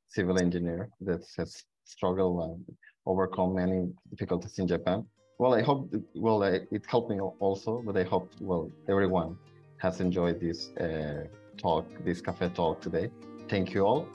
civil 0.07 0.39
engineer 0.39 0.89
that 1.01 1.23
has 1.37 1.63
struggled 1.85 2.43
and 2.43 2.77
overcome 3.05 3.55
many 3.55 3.91
difficulties 4.11 4.59
in 4.59 4.67
Japan. 4.67 5.05
Well, 5.37 5.53
I 5.53 5.61
hope 5.61 5.93
well 6.15 6.43
it 6.43 6.85
helped 6.87 7.09
me 7.09 7.19
also, 7.19 7.81
but 7.85 7.95
I 7.95 8.03
hope 8.03 8.31
well 8.41 8.69
everyone 8.89 9.37
has 9.77 10.01
enjoyed 10.01 10.41
this 10.41 10.69
uh, 10.77 11.23
talk, 11.57 11.85
this 12.03 12.19
cafe 12.21 12.49
talk 12.49 12.81
today. 12.81 13.09
Thank 13.47 13.73
you 13.73 13.85
all. 13.85 14.07